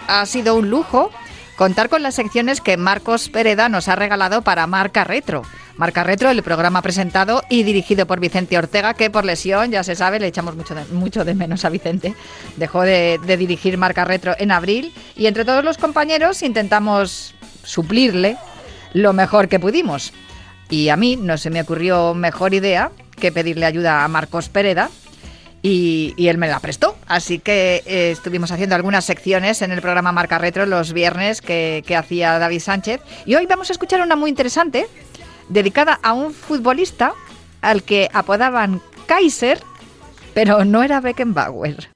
ha 0.07 0.23
sido 0.27 0.53
un 0.53 0.69
lujo 0.69 1.09
contar 1.55 1.89
con 1.89 2.03
las 2.03 2.13
secciones 2.13 2.61
que 2.61 2.77
Marcos 2.77 3.29
Pereda 3.29 3.69
nos 3.69 3.87
ha 3.87 3.95
regalado 3.95 4.43
para 4.43 4.67
Marca 4.67 5.03
Retro. 5.03 5.41
Marca 5.81 6.03
Retro, 6.03 6.29
el 6.29 6.43
programa 6.43 6.83
presentado 6.83 7.43
y 7.49 7.63
dirigido 7.63 8.05
por 8.05 8.19
Vicente 8.19 8.55
Ortega, 8.55 8.93
que 8.93 9.09
por 9.09 9.25
lesión, 9.25 9.71
ya 9.71 9.83
se 9.83 9.95
sabe, 9.95 10.19
le 10.19 10.27
echamos 10.27 10.55
mucho 10.55 10.75
de, 10.75 10.85
mucho 10.93 11.25
de 11.25 11.33
menos 11.33 11.65
a 11.65 11.71
Vicente. 11.71 12.13
Dejó 12.55 12.83
de, 12.83 13.17
dirigir 13.25 13.79
Marca 13.79 14.05
Retro 14.05 14.35
en 14.37 14.51
abril 14.51 14.93
y 15.15 15.25
entre 15.25 15.43
todos 15.43 15.63
los 15.63 15.79
compañeros 15.79 16.43
intentamos 16.43 17.33
suplirle 17.63 18.37
lo 18.93 19.11
mejor 19.13 19.47
que 19.47 19.59
pudimos. 19.59 20.13
Y 20.69 20.89
a 20.89 20.97
mí 20.97 21.15
no 21.15 21.35
se 21.39 21.49
me 21.49 21.61
ocurrió 21.61 22.13
mejor 22.13 22.53
idea 22.53 22.91
que 23.19 23.31
pedirle 23.31 23.65
ayuda 23.65 24.03
a 24.03 24.07
Marcos 24.07 24.49
Pereda, 24.49 24.91
y, 25.63 26.13
él 26.27 26.37
me 26.37 26.47
la 26.47 26.59
prestó. 26.59 26.95
Así 27.07 27.39
que 27.39 27.83
eh, 27.87 28.11
estuvimos 28.11 28.51
haciendo 28.51 28.75
algunas 28.75 29.05
secciones 29.05 29.61
en 29.61 29.71
el 29.71 29.81
programa 29.81 30.11
Marca 30.11 30.37
Retro 30.37 30.65
los 30.65 30.93
viernes 30.93 31.41
que 31.41 31.95
hacía 31.97 32.37
David 32.37 32.59
Sánchez. 32.59 33.01
Y 33.25 33.33
hoy 33.35 33.47
vamos 33.47 33.69
a 33.69 33.73
escuchar 33.73 34.01
una 34.01 34.15
muy 34.15 34.29
interesante, 34.29 34.87
dedicada 35.49 35.99
a 36.01 36.13
un 36.13 36.33
futbolista 36.33 37.13
al 37.61 37.83
que 37.83 38.09
apodaban 38.13 38.81
Kaiser, 39.05 39.61
pero 40.33 40.65
no 40.65 40.83
era 40.83 41.01
Beckenbauer. 41.01 41.89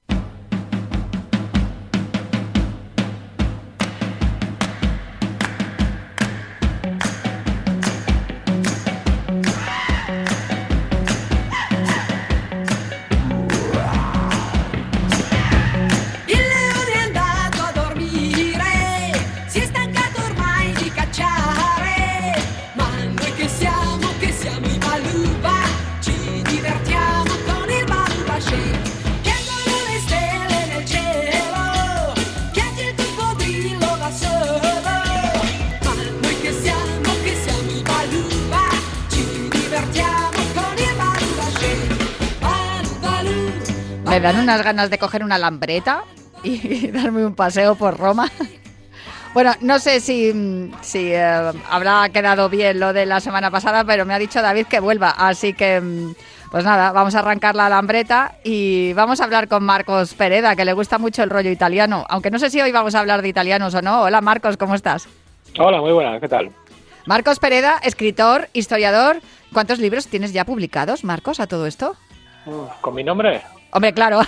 Dan 44.25 44.39
unas 44.39 44.63
ganas 44.63 44.89
de 44.89 44.98
coger 44.98 45.24
una 45.24 45.38
lambreta 45.38 46.03
y 46.41 46.88
darme 46.91 47.24
un 47.27 47.36
paseo 47.36 47.75
por 47.75 48.00
Roma. 48.00 48.32
Bueno, 49.36 49.53
no 49.62 49.77
sé 49.77 50.00
si, 50.00 50.72
si 50.82 51.13
eh, 51.13 51.51
habrá 51.70 52.10
quedado 52.10 52.50
bien 52.50 52.79
lo 52.79 52.91
de 52.91 53.05
la 53.05 53.20
semana 53.20 53.51
pasada, 53.51 53.84
pero 53.84 54.03
me 54.03 54.15
ha 54.15 54.20
dicho 54.20 54.41
David 54.41 54.65
que 54.65 54.79
vuelva. 54.79 55.12
Así 55.12 55.53
que, 55.53 55.79
mm, 55.79 56.15
pues 56.50 56.65
nada, 56.65 56.91
vamos 56.91 57.13
a 57.13 57.20
arrancar 57.20 57.53
la 57.53 57.70
lambreta 57.70 58.38
y 58.44 58.94
vamos 58.94 59.22
a 59.22 59.25
hablar 59.25 59.48
con 59.48 59.63
Marcos 59.63 60.15
Pereda, 60.15 60.55
que 60.55 60.65
le 60.65 60.74
gusta 60.74 60.98
mucho 60.98 61.22
el 61.22 61.29
rollo 61.29 61.51
italiano. 61.51 62.03
Aunque 62.10 62.32
no 62.32 62.39
sé 62.39 62.50
si 62.50 62.60
hoy 62.60 62.72
vamos 62.72 62.96
a 62.96 63.01
hablar 63.01 63.22
de 63.22 63.27
italianos 63.27 63.75
o 63.75 63.82
no. 63.84 64.01
Hola 64.01 64.22
Marcos, 64.22 64.58
¿cómo 64.58 64.74
estás? 64.74 65.08
Hola, 65.60 65.82
muy 65.82 65.91
buenas, 65.91 66.20
¿qué 66.20 66.29
tal? 66.29 66.50
Marcos 67.05 67.38
Pereda, 67.38 67.77
escritor, 67.84 68.50
historiador. 68.53 69.22
¿Cuántos 69.53 69.77
libros 69.77 70.08
tienes 70.08 70.34
ya 70.34 70.46
publicados, 70.46 71.03
Marcos, 71.03 71.39
a 71.39 71.46
todo 71.46 71.67
esto? 71.67 71.96
Mm, 72.48 72.82
¿Con 72.82 72.96
mi 72.96 73.03
nombre? 73.03 73.44
Hombre, 73.75 73.94
claro. 73.94 74.22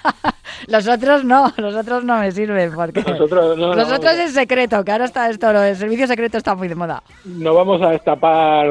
los 0.66 0.88
otros 0.88 1.24
no, 1.24 1.52
los 1.56 1.74
otros 1.76 2.04
no 2.04 2.18
me 2.18 2.32
sirven 2.32 2.72
porque 2.74 3.02
Nosotros 3.02 3.56
no, 3.56 3.68
los 3.74 3.88
no, 3.88 3.94
otros 3.96 4.16
no. 4.16 4.22
es 4.22 4.32
secreto, 4.34 4.84
que 4.84 4.92
ahora 4.92 5.04
está 5.04 5.30
esto, 5.30 5.48
del 5.52 5.76
servicio 5.76 6.06
secreto 6.08 6.36
está 6.38 6.54
muy 6.56 6.66
de 6.68 6.74
moda. 6.74 7.02
no 7.24 7.54
vamos 7.54 7.80
a 7.82 7.90
destapar 7.90 8.68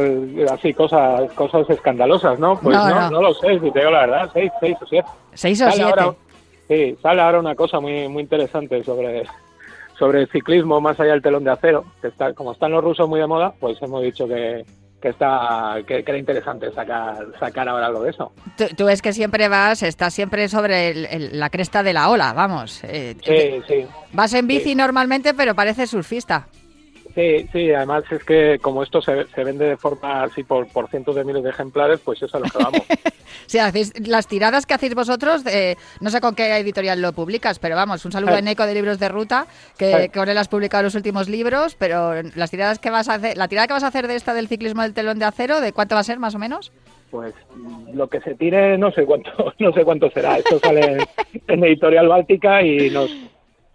así 0.51 0.73
cosas 0.73 1.31
cosas 1.33 1.69
escandalosas, 1.69 2.38
¿no? 2.38 2.59
Pues 2.59 2.75
No, 2.75 2.89
no, 2.89 2.95
no. 3.01 3.11
no, 3.11 3.21
lo 3.21 3.33
sé, 3.33 3.59
si 3.59 3.71
te 3.71 3.79
digo 3.79 3.91
la 3.91 4.01
verdad, 4.01 4.29
seis, 4.33 4.51
seis 4.59 4.77
o 4.81 4.85
siete. 4.88 5.07
Seis 5.33 5.61
o 5.61 5.65
Sale 5.65 5.75
siete. 5.75 5.89
ahora- 6.01 6.15
sí, 6.67 6.97
sale 7.01 7.21
ahora 7.21 7.39
una 7.39 7.55
cosa 7.55 7.79
muy 7.79 8.07
muy 8.09 8.23
interesante 8.23 8.83
sobre 8.83 9.23
sobre 9.97 10.21
el 10.21 10.29
ciclismo 10.29 10.79
más 10.81 10.99
allá 10.99 11.11
del 11.11 11.21
telón 11.21 11.43
de 11.43 11.51
acero, 11.51 11.85
que 12.01 12.07
está 12.09 12.33
como 12.33 12.51
están 12.53 12.71
los 12.71 12.83
rusos 12.83 13.07
muy 13.07 13.19
de 13.19 13.27
moda, 13.27 13.53
pues 13.59 13.81
hemos 13.81 14.01
dicho 14.01 14.27
que 14.27 14.65
que 15.01 15.10
está 15.10 15.77
que, 15.88 16.03
que 16.03 16.12
era 16.12 16.18
interesante 16.18 16.72
sacar 16.74 17.25
sacar 17.39 17.70
ahora 17.70 17.86
algo 17.88 18.03
de 18.03 18.10
eso. 18.10 18.32
Tú, 18.58 18.65
tú 18.75 18.89
es 18.89 19.01
que 19.01 19.13
siempre 19.13 19.48
vas, 19.48 19.82
estás 19.84 20.13
siempre 20.13 20.48
sobre 20.50 20.89
el- 20.89 21.06
el- 21.06 21.39
la 21.39 21.50
cresta 21.50 21.84
de 21.84 21.94
la 21.94 22.10
ola, 22.10 22.34
vamos. 22.34 22.84
Eh, 22.84 23.15
Sí, 23.24 23.62
sí. 23.68 23.88
Vas 24.13 24.34
en 24.34 24.48
bici 24.48 24.70
Sí. 24.70 24.75
normalmente, 24.75 25.34
pero 25.34 25.56
pareces 25.56 25.89
surfista. 25.89 26.48
Sí, 27.15 27.47
sí, 27.51 27.71
además 27.73 28.03
es 28.11 28.23
que 28.23 28.59
como 28.61 28.83
esto 28.83 29.01
se, 29.01 29.25
se 29.33 29.43
vende 29.43 29.65
de 29.65 29.77
forma 29.77 30.23
así 30.23 30.43
por, 30.43 30.67
por 30.67 30.89
cientos 30.89 31.15
de 31.15 31.23
miles 31.23 31.43
de 31.43 31.49
ejemplares, 31.49 31.99
pues 32.01 32.17
eso 32.21 32.25
es 32.27 32.35
a 32.35 32.39
lo 32.39 32.45
que 32.45 32.57
vamos. 32.63 32.81
Si 33.45 33.57
hacéis 33.57 33.93
las 34.07 34.27
tiradas 34.27 34.65
que 34.67 34.75
hacéis 34.75 34.93
vosotros, 34.93 35.43
eh, 35.47 35.75
no 36.01 36.09
sé 36.11 36.21
con 36.21 36.35
qué 36.35 36.55
editorial 36.57 37.01
lo 37.01 37.13
publicas, 37.13 37.57
pero 37.57 37.75
vamos, 37.75 38.03
un 38.05 38.11
saludo 38.11 38.33
Eh. 38.33 38.35
a 38.35 38.39
Eneco 38.39 38.65
de 38.65 38.75
Libros 38.75 38.99
de 38.99 39.09
Ruta, 39.09 39.47
que 39.77 40.03
Eh. 40.05 40.09
con 40.13 40.29
él 40.29 40.37
has 40.37 40.47
publicado 40.47 40.83
los 40.83 40.93
últimos 40.95 41.27
libros, 41.29 41.75
pero 41.75 42.13
las 42.35 42.51
tiradas 42.51 42.77
que 42.77 42.91
vas 42.91 43.09
a 43.09 43.15
hacer, 43.15 43.37
la 43.37 43.47
tirada 43.47 43.65
que 43.67 43.73
vas 43.73 43.83
a 43.83 43.87
hacer 43.87 44.07
de 44.07 44.15
esta 44.15 44.33
del 44.35 44.47
ciclismo 44.47 44.83
del 44.83 44.93
telón 44.93 45.17
de 45.17 45.25
acero, 45.25 45.61
¿de 45.61 45.73
cuánto 45.73 45.95
va 45.95 46.01
a 46.01 46.03
ser 46.03 46.19
más 46.19 46.35
o 46.35 46.39
menos? 46.39 46.71
Pues 47.09 47.33
mm, 47.55 47.95
lo 47.95 48.07
que 48.07 48.19
se 48.21 48.35
tire 48.35 48.77
no 48.77 48.91
sé 48.91 49.05
cuánto 49.05 49.31
no 49.59 49.73
sé 49.73 49.83
cuánto 49.83 50.11
será. 50.11 50.37
Esto 50.37 50.59
sale 50.59 50.81
en, 50.93 50.99
en 51.47 51.63
editorial 51.63 52.07
Báltica 52.07 52.61
y 52.61 52.89
nos, 52.91 53.09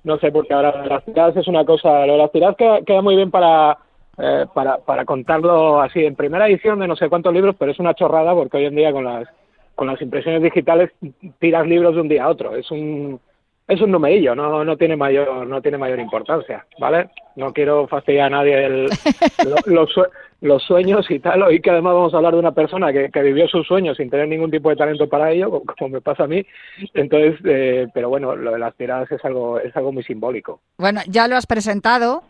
no 0.05 0.19
sé 0.19 0.31
porque 0.31 0.55
ahora 0.55 0.85
las 0.87 1.05
tiradas 1.05 1.37
es 1.37 1.49
una 1.49 1.65
cosa. 1.65 2.07
Lo 2.07 2.13
de 2.13 2.19
las 2.19 2.33
tiradas 2.33 2.57
queda, 2.57 2.83
queda 2.83 3.03
muy 3.03 3.17
bien 3.17 3.31
para, 3.31 3.79
eh, 4.19 4.47
para 4.55 4.79
para 4.79 5.05
contarlo 5.05 5.81
así 5.81 6.05
en 6.05 6.15
primera 6.15 6.47
edición 6.47 6.79
de 6.79 6.87
no 6.87 6.95
sé 6.95 7.09
cuántos 7.09 7.33
libros, 7.33 7.57
pero 7.59 7.73
es 7.73 7.79
una 7.79 7.95
chorrada 7.95 8.35
porque 8.35 8.59
hoy 8.59 8.67
en 8.67 8.77
día 8.77 8.93
con 8.93 9.05
las 9.05 9.27
con 9.75 9.89
las 9.89 10.01
impresiones 10.01 10.43
digitales 10.43 10.93
tiras 11.41 11.67
libros 11.67 11.95
de 11.95 12.01
un 12.03 12.09
día 12.09 12.25
a 12.25 12.29
otro. 12.29 12.55
Es 12.55 12.71
un 12.71 13.19
es 13.67 13.81
un 13.81 13.91
numerillo, 13.91 14.35
no, 14.35 14.65
no 14.65 14.77
tiene 14.77 14.97
mayor 14.97 15.47
no 15.47 15.63
tiene 15.63 15.79
mayor 15.79 15.99
importancia, 16.01 16.67
¿vale? 16.79 17.09
No 17.37 17.53
quiero 17.53 17.87
fastidiar 17.89 18.27
a 18.27 18.31
nadie 18.37 18.65
el, 18.67 18.85
lo- 19.49 19.73
los, 19.75 19.91
sue- 19.93 20.09
los 20.43 20.63
sueños 20.63 21.11
y 21.11 21.19
tal. 21.19 21.43
Hoy 21.43 21.61
que 21.61 21.71
además 21.71 21.95
vamos 21.95 22.13
a 22.15 22.19
hablar 22.19 22.35
de 22.35 22.39
una 22.41 22.53
persona 22.53 22.93
que, 22.93 23.11
que 23.11 23.23
vivió 23.23 23.49
sus 23.49 23.67
sueños 23.67 23.97
sin 23.97 24.11
tener 24.11 24.29
ningún 24.29 24.51
tipo 24.51 24.69
de 24.69 24.77
talento 24.77 25.09
para 25.09 25.31
ello, 25.33 25.51
como, 25.51 25.65
como 25.65 25.89
me 25.95 26.01
pasa 26.03 26.25
a 26.25 26.27
mí. 26.27 26.45
Entonces, 26.93 27.41
eh, 27.45 27.87
pero 27.95 28.09
bueno, 28.11 28.37
lo 28.37 28.53
de 28.53 28.59
las 28.59 28.75
tiradas 28.77 29.11
es 29.11 29.25
algo 29.25 29.59
es 29.59 29.75
algo 29.77 29.93
muy 29.93 30.03
simbólico. 30.05 30.61
Bueno, 30.79 31.01
ya 31.09 31.27
lo 31.29 31.37
has 31.37 31.47
presentado. 31.47 32.23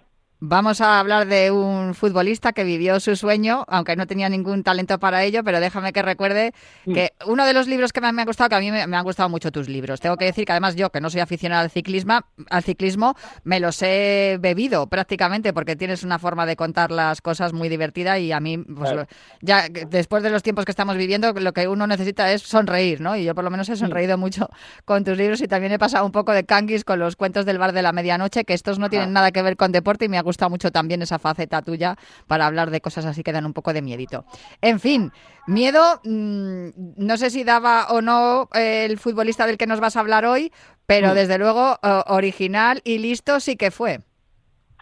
Vamos 0.47 0.83
a 0.83 1.01
hablar 1.01 1.27
de 1.27 1.51
un 1.51 1.95
futbolista 1.95 2.53
que 2.53 2.65
vivió 2.65 3.01
su 3.01 3.17
sueño, 3.17 3.65
aunque 3.67 3.97
no 3.97 4.07
tenía 4.07 4.29
ningún 4.29 4.63
talento 4.63 4.99
para 4.99 5.25
ello, 5.25 5.43
pero 5.43 5.59
déjame 5.59 5.95
que 5.95 6.03
recuerde 6.03 6.53
que 6.85 7.15
uno 7.25 7.47
de 7.47 7.55
los 7.55 7.67
libros 7.67 7.95
que 7.95 8.03
más 8.03 8.13
me 8.13 8.21
ha 8.21 8.25
gustado, 8.27 8.51
que 8.51 8.57
a 8.57 8.61
mí 8.61 8.71
me, 8.71 8.87
me 8.87 8.95
han 8.99 9.05
gustado 9.05 9.31
mucho 9.31 9.51
tus 9.51 9.71
libros. 9.71 10.01
Tengo 10.01 10.19
que 10.19 10.27
decir 10.27 10.45
que 10.45 10.53
además 10.53 10.77
yo, 10.77 10.91
que 10.91 11.01
no 11.01 11.09
soy 11.09 11.23
aficionada 11.23 11.63
al 11.63 11.71
ciclismo, 11.71 12.21
al 12.51 12.63
ciclismo, 12.63 13.15
me 13.45 13.59
los 13.59 13.81
he 13.81 14.37
bebido 14.39 14.87
prácticamente 14.87 15.55
porque 15.55 15.77
tienes 15.77 16.03
una 16.03 16.19
forma 16.19 16.45
de 16.45 16.57
contar 16.57 16.91
las 16.91 17.23
cosas 17.23 17.55
muy 17.55 17.71
divertida 17.71 18.19
y 18.19 18.31
a 18.31 18.39
mí, 18.39 18.59
pues, 18.59 18.91
Claro. 18.91 18.97
lo- 18.97 19.07
ya 19.41 19.65
después 19.89 20.23
de 20.23 20.29
los 20.29 20.43
tiempos 20.43 20.67
que 20.67 20.73
estamos 20.73 20.97
viviendo, 20.99 21.33
lo 21.33 21.55
que 21.55 21.69
uno 21.69 21.87
necesita 21.87 22.31
es 22.31 22.43
sonreír, 22.43 23.01
¿no? 23.01 23.17
Y 23.17 23.25
yo 23.25 23.35
por 23.35 23.45
lo 23.45 23.51
menos 23.51 23.71
he 23.71 23.77
sonreído 23.77 24.19
mucho 24.19 24.51
con 24.85 25.05
tus 25.05 25.17
libros 25.17 25.41
y 25.41 25.49
también 25.49 25.73
he 25.73 25.79
pasado 25.79 26.05
un 26.05 26.13
poco 26.13 26.33
de 26.33 26.45
canguis 26.45 26.85
con 26.85 26.99
los 26.99 27.17
cuentos 27.17 27.47
del 27.47 27.57
bar 27.57 27.73
de 27.73 27.81
la 27.81 27.93
medianoche, 27.93 28.45
que 28.45 28.53
estos 28.53 28.79
no 28.79 28.91
tienen 28.91 29.09
Ah. 29.09 29.13
nada 29.13 29.33
que 29.33 29.41
ver 29.41 29.57
con 29.57 29.73
deporte 29.73 30.05
y 30.05 30.09
me 30.11 30.19
ha 30.19 30.23
gustado 30.23 30.34
mucho 30.49 30.71
también 30.71 31.03
esa 31.03 31.19
faceta 31.19 31.63
tuya 31.63 31.97
para 32.27 32.47
hablar 32.47 32.71
de 32.71 32.81
cosas 32.81 33.05
así 33.07 33.23
que 33.23 33.33
dan 33.33 33.47
un 33.47 33.53
poco 33.53 33.73
de 33.73 33.83
miedito. 33.83 34.25
En 34.61 34.79
fin, 34.81 35.11
miedo, 35.47 36.01
mm, 36.05 36.69
no 36.97 37.17
sé 37.17 37.31
si 37.31 37.45
daba 37.45 37.87
o 37.91 38.01
no 38.03 38.49
eh, 38.55 38.85
el 38.85 38.99
futbolista 38.99 39.47
del 39.47 39.57
que 39.57 39.67
nos 39.67 39.81
vas 39.81 39.97
a 39.97 40.01
hablar 40.01 40.25
hoy, 40.25 40.53
pero 40.87 41.13
Mm. 41.13 41.15
desde 41.15 41.39
luego 41.39 41.79
original 42.07 42.81
y 42.85 42.99
listo 42.99 43.41
sí 43.41 43.57
que 43.57 43.71
fue. 43.71 44.01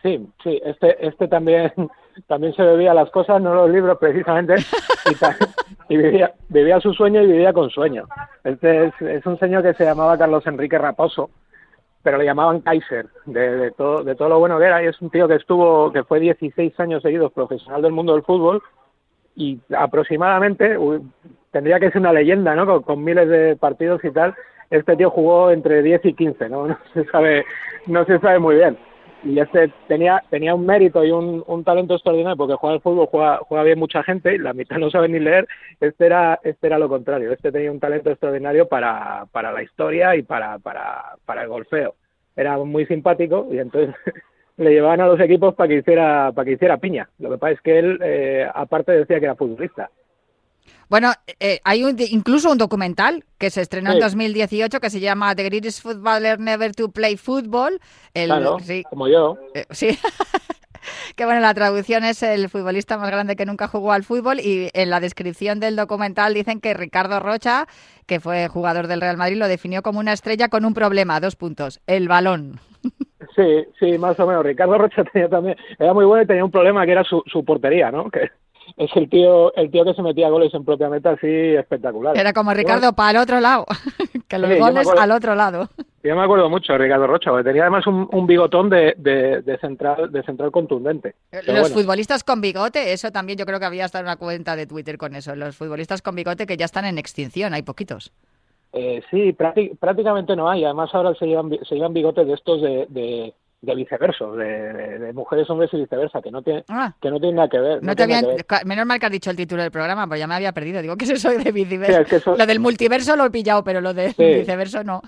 Sí, 0.02 0.18
sí, 0.42 0.60
este 0.64 1.06
este 1.06 1.28
también 1.28 1.72
también 2.26 2.52
se 2.54 2.62
bebía 2.62 2.92
las 2.92 3.08
cosas, 3.10 3.40
no 3.40 3.54
los 3.54 3.70
libros 3.70 3.98
precisamente, 3.98 4.56
y, 5.88 5.96
vivía, 5.96 6.32
vivía 6.48 6.80
su 6.80 6.92
sueño 6.92 7.22
y 7.22 7.26
vivía 7.26 7.52
con 7.52 7.70
sueño. 7.70 8.06
Este 8.44 8.86
es, 8.86 8.94
es 9.00 9.24
un 9.26 9.38
señor 9.38 9.62
que 9.62 9.74
se 9.74 9.84
llamaba 9.84 10.18
Carlos 10.18 10.44
Enrique 10.46 10.76
Raposo, 10.76 11.30
pero 12.02 12.18
le 12.18 12.24
llamaban 12.24 12.60
Kaiser, 12.60 13.06
de, 13.26 13.56
de 13.56 13.70
todo, 13.72 14.02
de 14.02 14.14
todo 14.14 14.28
lo 14.28 14.38
bueno 14.38 14.58
que 14.58 14.64
era, 14.64 14.82
y 14.82 14.86
es 14.86 15.00
un 15.00 15.10
tío 15.10 15.28
que 15.28 15.36
estuvo, 15.36 15.92
que 15.92 16.04
fue 16.04 16.20
16 16.20 16.78
años 16.80 17.02
seguidos 17.02 17.32
profesional 17.32 17.82
del 17.82 17.92
mundo 17.92 18.14
del 18.14 18.22
fútbol, 18.22 18.62
y 19.36 19.60
aproximadamente, 19.76 20.76
tendría 21.50 21.80
que 21.80 21.90
ser 21.90 22.00
una 22.00 22.12
leyenda, 22.12 22.54
¿no? 22.54 22.66
Con, 22.66 22.82
con 22.82 23.04
miles 23.04 23.28
de 23.28 23.56
partidos 23.56 24.04
y 24.04 24.10
tal, 24.10 24.34
este 24.70 24.96
tío 24.96 25.10
jugó 25.10 25.50
entre 25.50 25.82
10 25.82 26.04
y 26.06 26.14
15, 26.14 26.48
¿no? 26.48 26.66
No 26.68 26.78
se 26.94 27.04
sabe, 27.04 27.44
no 27.86 28.04
se 28.04 28.18
sabe 28.18 28.38
muy 28.38 28.56
bien. 28.56 28.76
Y 29.24 29.38
este 29.38 29.70
tenía, 29.86 30.22
tenía 30.30 30.54
un 30.54 30.66
mérito 30.66 31.04
y 31.04 31.12
un, 31.12 31.44
un 31.46 31.64
talento 31.64 31.94
extraordinario 31.94 32.36
porque 32.36 32.56
juega 32.56 32.74
al 32.74 32.80
fútbol, 32.80 33.06
juega, 33.06 33.38
juega 33.38 33.64
bien 33.64 33.78
mucha 33.78 34.02
gente, 34.02 34.34
y 34.34 34.38
la 34.38 34.52
mitad 34.52 34.78
no 34.78 34.90
sabe 34.90 35.08
ni 35.08 35.20
leer. 35.20 35.46
Este 35.80 36.06
era, 36.06 36.40
este 36.42 36.66
era 36.66 36.78
lo 36.78 36.88
contrario. 36.88 37.32
Este 37.32 37.52
tenía 37.52 37.70
un 37.70 37.78
talento 37.78 38.10
extraordinario 38.10 38.66
para, 38.66 39.26
para 39.30 39.52
la 39.52 39.62
historia 39.62 40.16
y 40.16 40.22
para, 40.22 40.58
para, 40.58 41.16
para 41.24 41.42
el 41.42 41.48
golfeo. 41.48 41.94
Era 42.34 42.58
muy 42.58 42.86
simpático 42.86 43.46
y 43.50 43.58
entonces 43.58 43.94
le 44.56 44.70
llevaban 44.70 45.00
a 45.00 45.06
los 45.06 45.20
equipos 45.20 45.54
para 45.54 45.68
que 45.68 45.76
hiciera, 45.76 46.32
para 46.32 46.44
que 46.44 46.52
hiciera 46.52 46.78
piña. 46.78 47.08
Lo 47.18 47.30
que 47.30 47.38
pasa 47.38 47.52
es 47.52 47.60
que 47.60 47.78
él, 47.78 47.98
eh, 48.02 48.48
aparte 48.52 48.92
decía 48.92 49.20
que 49.20 49.26
era 49.26 49.36
futbolista. 49.36 49.90
Bueno, 50.88 51.12
eh, 51.40 51.60
hay 51.64 51.84
un- 51.84 51.96
incluso 51.98 52.50
un 52.50 52.58
documental 52.58 53.24
que 53.38 53.50
se 53.50 53.62
estrenó 53.62 53.90
en 53.90 53.96
Sí. 53.96 54.02
2018 54.02 54.78
que 54.80 54.90
se 54.90 55.00
llama 55.00 55.34
The 55.34 55.44
Greatest 55.44 55.82
Footballer 55.82 56.38
Never 56.38 56.74
to 56.74 56.90
Play 56.90 57.16
Football. 57.16 57.80
El, 58.14 58.26
Claro, 58.26 58.58
sí, 58.60 58.82
como 58.90 59.08
yo. 59.08 59.38
eh, 59.54 59.64
sí. 59.70 59.88
que 61.16 61.24
bueno, 61.24 61.40
la 61.40 61.54
traducción 61.54 62.04
es 62.04 62.22
el 62.22 62.48
futbolista 62.48 62.98
más 62.98 63.10
grande 63.10 63.36
que 63.36 63.46
nunca 63.46 63.68
jugó 63.68 63.92
al 63.92 64.02
fútbol 64.04 64.40
y 64.40 64.68
en 64.74 64.90
la 64.90 65.00
descripción 65.00 65.60
del 65.60 65.76
documental 65.76 66.34
dicen 66.34 66.60
que 66.60 66.74
Ricardo 66.74 67.20
Rocha, 67.20 67.66
que 68.06 68.20
fue 68.20 68.48
jugador 68.48 68.86
del 68.86 69.00
Real 69.00 69.16
Madrid, 69.16 69.36
lo 69.38 69.48
definió 69.48 69.82
como 69.82 70.00
una 70.00 70.12
estrella 70.12 70.48
con 70.48 70.64
un 70.64 70.74
problema, 70.74 71.20
dos 71.20 71.36
puntos, 71.36 71.80
el 71.86 72.08
balón. 72.08 72.60
Sí, 73.36 73.64
sí, 73.78 73.96
más 73.98 74.18
o 74.20 74.26
menos. 74.26 74.44
Ricardo 74.44 74.76
Rocha 74.76 75.04
tenía 75.04 75.28
también, 75.28 75.56
era 75.78 75.94
muy 75.94 76.04
bueno 76.04 76.24
y 76.24 76.26
tenía 76.26 76.44
un 76.44 76.50
problema 76.50 76.84
que 76.84 76.92
era 76.92 77.04
su, 77.04 77.22
su 77.26 77.44
portería, 77.44 77.90
¿no? 77.92 78.10
Que 78.10 78.28
es 78.76 78.90
el 78.96 79.08
tío, 79.08 79.54
el 79.54 79.70
tío 79.70 79.84
que 79.84 79.94
se 79.94 80.02
metía 80.02 80.28
goles 80.30 80.52
en 80.54 80.64
propia 80.64 80.88
meta 80.88 81.10
así 81.10 81.26
espectacular. 81.26 82.16
Era 82.16 82.32
como 82.32 82.52
Yo 82.52 82.56
Ricardo 82.58 82.92
para 82.92 83.10
el 83.10 83.16
otro 83.18 83.40
lado, 83.40 83.66
que 84.28 84.38
los 84.38 84.50
Sí, 84.50 84.58
goles 84.58 84.80
acuerdo. 84.86 85.00
al 85.02 85.10
otro 85.12 85.34
lado. 85.34 85.68
yo 86.02 86.16
me 86.16 86.22
acuerdo 86.22 86.48
mucho 86.50 86.72
de 86.72 86.78
Ricardo 86.78 87.06
Rocha, 87.06 87.30
porque 87.30 87.44
tenía 87.44 87.62
además 87.62 87.86
un, 87.86 88.08
un 88.12 88.26
bigotón 88.26 88.70
de, 88.70 88.94
de, 88.96 89.42
de 89.42 89.58
central, 89.58 90.10
de 90.10 90.22
central 90.22 90.50
contundente. 90.50 91.14
Pero 91.30 91.44
Los 91.52 91.60
bueno, 91.70 91.74
futbolistas 91.76 92.24
con 92.24 92.40
bigote, 92.40 92.92
eso 92.92 93.10
también 93.12 93.38
yo 93.38 93.46
creo 93.46 93.58
que 93.60 93.66
había 93.66 93.84
hasta 93.84 94.00
una 94.00 94.16
cuenta 94.16 94.56
de 94.56 94.66
Twitter 94.66 94.98
con 94.98 95.14
eso. 95.14 95.34
Los 95.36 95.56
futbolistas 95.56 96.02
con 96.02 96.14
bigote 96.14 96.46
que 96.46 96.56
ya 96.56 96.64
están 96.64 96.84
en 96.84 96.98
extinción, 96.98 97.54
hay 97.54 97.62
poquitos. 97.62 98.12
eh, 98.72 99.02
sí, 99.10 99.32
prácti- 99.34 99.76
prácticamente 99.78 100.34
no 100.34 100.48
hay. 100.48 100.64
Además 100.64 100.90
ahora 100.94 101.14
se 101.14 101.26
llevan, 101.26 101.50
se 101.68 101.74
llevan 101.74 101.92
bigotes 101.92 102.26
de 102.26 102.32
estos 102.34 102.62
de, 102.62 102.86
de, 102.88 103.34
de 103.62 103.74
viceversos, 103.76 104.36
de, 104.36 104.44
de- 104.72 104.98
de 104.98 105.12
mujeres, 105.12 105.48
hombres 105.48 105.70
y 105.72 105.76
viceversa, 105.78 106.20
que 106.20 106.32
no 106.32 106.42
tiene, 106.42 106.64
Ah, 106.68 106.92
que 107.00 107.10
no 107.10 107.18
tienen 107.20 107.36
nada 107.36 107.48
que 107.48 107.60
ver. 107.60 107.82
no 107.82 107.94
te 107.94 108.02
habían- 108.02 108.22
que 108.26 108.44
ver. 108.48 108.66
menos 108.66 108.84
mal 108.86 108.98
que 108.98 109.06
has 109.06 109.12
dicho 109.12 109.30
el 109.30 109.36
título 109.36 109.62
del 109.62 109.70
programa, 109.70 110.06
pues 110.08 110.18
ya 110.18 110.26
me 110.26 110.34
había 110.34 110.50
perdido. 110.52 110.82
Digo 110.82 110.96
que 110.96 111.04
eso 111.04 111.16
soy 111.16 111.36
de 111.36 111.44
Sí, 111.44 111.52
viceverso. 111.52 112.00
es 112.00 112.08
que 112.08 112.16
eso- 112.16 112.36
Lo 112.36 112.44
del 112.44 112.58
multiverso 112.58 113.14
lo 113.14 113.24
he 113.24 113.30
pillado, 113.30 113.62
pero 113.62 113.80
lo 113.80 113.94
de 113.94 114.10
Sí. 114.12 114.24
viceverso 114.24 114.82
no. 114.82 115.00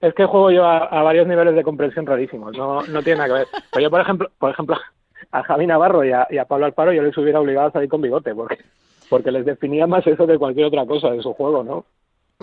Es 0.00 0.12
que 0.14 0.24
juego 0.24 0.50
yo 0.50 0.64
a, 0.64 0.78
a 0.86 1.02
varios 1.02 1.26
niveles 1.28 1.54
de 1.54 1.62
comprensión 1.62 2.04
rarísimos, 2.04 2.56
no, 2.56 2.82
no 2.82 3.02
tiene 3.02 3.18
nada 3.18 3.28
que 3.28 3.34
ver. 3.40 3.46
Pero 3.70 3.82
yo, 3.84 3.90
por 3.90 4.00
ejemplo, 4.00 4.28
por 4.38 4.50
ejemplo 4.50 4.76
a 5.30 5.42
Javi 5.44 5.66
Navarro 5.68 6.04
y 6.04 6.10
a, 6.10 6.26
y 6.30 6.38
a 6.38 6.46
Pablo 6.46 6.66
Alfaro 6.66 6.92
yo 6.92 7.02
les 7.02 7.16
hubiera 7.16 7.38
obligado 7.40 7.68
a 7.68 7.72
salir 7.72 7.88
con 7.88 8.00
bigote, 8.00 8.34
porque, 8.34 8.58
porque 9.08 9.30
les 9.30 9.44
definía 9.46 9.86
más 9.86 10.04
eso 10.04 10.26
que 10.26 10.36
cualquier 10.38 10.66
otra 10.66 10.84
cosa 10.84 11.10
de 11.10 11.22
su 11.22 11.32
juego, 11.34 11.62
¿no? 11.62 11.84